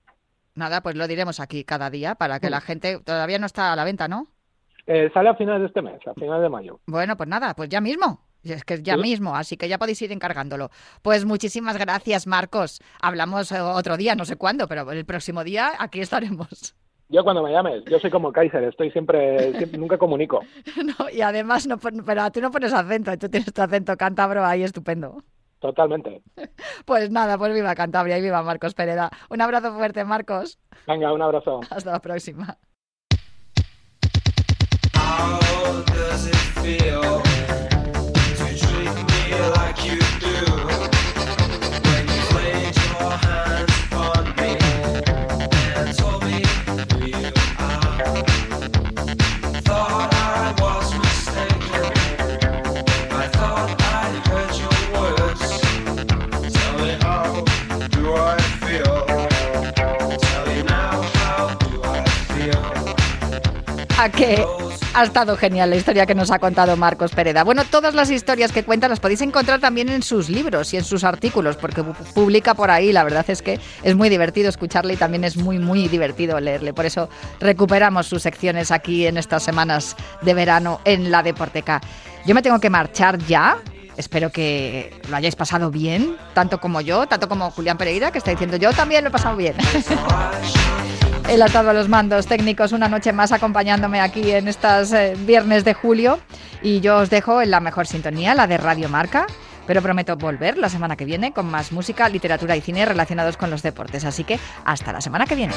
Nada, 0.56 0.82
pues 0.82 0.96
lo 0.96 1.08
diremos 1.08 1.40
aquí 1.40 1.64
cada 1.64 1.90
día 1.90 2.16
para 2.16 2.40
que 2.40 2.50
la 2.50 2.62
gente 2.62 3.00
todavía 3.02 3.38
no 3.38 3.46
está 3.46 3.72
a 3.74 3.76
la 3.76 3.84
venta, 3.84 4.08
¿no? 4.08 4.28
Eh, 4.88 5.12
sale 5.14 5.30
a 5.30 5.36
finales 5.36 5.62
de 5.62 5.68
este 5.68 5.82
mes, 5.82 6.00
a 6.08 6.14
finales 6.14 6.42
de 6.42 6.50
mayo. 6.50 6.80
Bueno, 6.88 7.16
pues 7.18 7.30
nada, 7.30 7.54
pues 7.54 7.70
ya 7.70 7.82
mismo. 7.82 8.22
Es 8.44 8.64
que 8.64 8.82
ya 8.82 8.96
Sí. 8.96 9.02
mismo, 9.02 9.36
así 9.36 9.58
que 9.58 9.68
ya 9.68 9.78
podéis 9.78 10.02
ir 10.02 10.12
encargándolo. 10.12 10.70
Pues 11.02 11.26
muchísimas 11.26 11.78
gracias, 11.78 12.26
Marcos. 12.26 12.80
Hablamos 13.02 13.52
eh, 13.52 13.60
otro 13.60 13.98
día, 13.98 14.16
no 14.16 14.24
sé 14.26 14.38
cuándo, 14.38 14.68
pero 14.68 14.90
el 14.92 15.06
próximo 15.06 15.44
día 15.44 15.72
aquí 15.78 16.00
estaremos. 16.00 16.74
Yo 17.10 17.24
cuando 17.24 17.42
me 17.42 17.52
llames, 17.52 17.84
yo 17.86 18.00
soy 18.00 18.12
como 18.12 18.34
Kaiser, 18.34 18.64
estoy 18.66 18.92
siempre, 18.92 19.54
siempre- 19.58 19.80
nunca 19.80 19.98
comunico. 19.98 20.42
No, 20.84 21.10
y 21.10 21.22
además, 21.22 21.66
no, 21.68 21.78
pero 21.78 22.30
tú 22.32 22.42
no 22.42 22.52
pones 22.52 22.74
acento, 22.74 23.18
tú 23.18 23.30
tienes 23.30 23.54
tu 23.54 23.62
acento 23.62 23.96
cántabro 23.96 24.46
ahí 24.46 24.64
estupendo. 24.64 25.24
Totalmente. 25.60 26.22
Pues 26.86 27.10
nada, 27.12 27.38
pues 27.38 27.54
viva 27.54 27.76
Cantabria 27.76 28.18
y 28.18 28.22
viva 28.22 28.42
Marcos 28.44 28.74
Pereda. 28.74 29.10
Un 29.30 29.42
abrazo 29.42 29.74
fuerte, 29.74 30.04
Marcos. 30.06 30.60
Venga, 30.88 31.12
un 31.14 31.22
abrazo. 31.22 31.60
Hasta 31.70 31.92
la 31.92 32.00
próxima. 32.00 32.58
How 34.96 35.84
does 35.86 36.28
it 36.28 36.36
feel 36.62 37.27
que 64.10 64.44
ha 64.94 65.04
estado 65.04 65.36
genial 65.38 65.70
la 65.70 65.76
historia 65.76 66.06
que 66.06 66.16
nos 66.16 66.32
ha 66.32 66.40
contado 66.40 66.76
Marcos 66.78 67.12
Pereda. 67.12 67.44
Bueno, 67.44 67.64
todas 67.66 67.94
las 67.94 68.10
historias 68.10 68.52
que 68.52 68.64
cuenta 68.64 68.88
las 68.88 69.00
podéis 69.00 69.22
encontrar 69.22 69.60
también 69.60 69.90
en 69.90 70.02
sus 70.04 70.30
libros 70.30 70.74
y 70.74 70.78
en 70.78 70.84
sus 70.84 71.04
artículos, 71.04 71.56
porque 71.58 71.82
pu- 71.84 71.96
publica 72.14 72.54
por 72.54 72.72
ahí. 72.72 72.92
La 72.92 73.04
verdad 73.04 73.26
es 73.30 73.42
que 73.42 73.60
es 73.84 73.96
muy 73.96 74.10
divertido 74.10 74.50
escucharle 74.50 74.94
y 74.94 74.98
también 74.98 75.24
es 75.24 75.38
muy, 75.38 75.60
muy 75.60 75.88
divertido 75.88 76.40
leerle. 76.40 76.74
Por 76.74 76.86
eso 76.86 77.10
recuperamos 77.40 78.08
sus 78.08 78.22
secciones 78.22 78.72
aquí 78.72 79.06
en 79.08 79.18
estas 79.18 79.44
semanas 79.44 79.96
de 80.22 80.34
verano 80.34 80.82
en 80.86 81.12
la 81.12 81.24
Deporteca. 81.24 81.82
Yo 82.26 82.34
me 82.36 82.42
tengo 82.42 82.60
que 82.60 82.70
marchar 82.70 83.18
ya. 83.20 83.58
Espero 83.98 84.30
que 84.32 84.94
lo 85.10 85.16
hayáis 85.16 85.36
pasado 85.36 85.72
bien, 85.72 86.16
tanto 86.36 86.60
como 86.60 86.82
yo, 86.82 87.08
tanto 87.08 87.28
como 87.28 87.50
Julián 87.50 87.78
Pereira, 87.80 88.12
que 88.12 88.20
está 88.20 88.30
diciendo 88.30 88.56
yo 88.58 88.72
también 88.72 89.04
lo 89.04 89.10
he 89.10 89.12
pasado 89.12 89.36
bien. 89.36 89.56
Él 91.30 91.42
ha 91.42 91.46
estado 91.46 91.72
a 91.72 91.74
los 91.74 91.90
mandos 91.90 92.26
técnicos 92.26 92.72
una 92.72 92.88
noche 92.88 93.12
más 93.12 93.34
acompañándome 93.34 94.00
aquí 94.00 94.32
en 94.32 94.48
estas 94.48 94.94
eh, 94.94 95.14
viernes 95.26 95.66
de 95.66 95.74
julio 95.74 96.20
y 96.62 96.80
yo 96.80 97.00
os 97.00 97.10
dejo 97.10 97.42
en 97.42 97.52
la 97.52 97.60
mejor 97.60 97.86
sintonía, 97.86 98.34
la 98.34 98.48
de 98.48 98.58
Radio 98.58 98.88
Marca, 98.88 99.28
pero 99.66 99.82
prometo 99.82 100.16
volver 100.16 100.58
la 100.58 100.70
semana 100.70 100.96
que 100.96 101.04
viene 101.04 101.34
con 101.34 101.52
más 101.52 101.74
música, 101.74 102.08
literatura 102.08 102.56
y 102.56 102.62
cine 102.62 102.86
relacionados 102.86 103.36
con 103.36 103.50
los 103.50 103.62
deportes. 103.62 104.06
Así 104.06 104.24
que 104.24 104.40
hasta 104.64 104.94
la 104.94 105.02
semana 105.02 105.26
que 105.26 105.36
viene. 105.36 105.54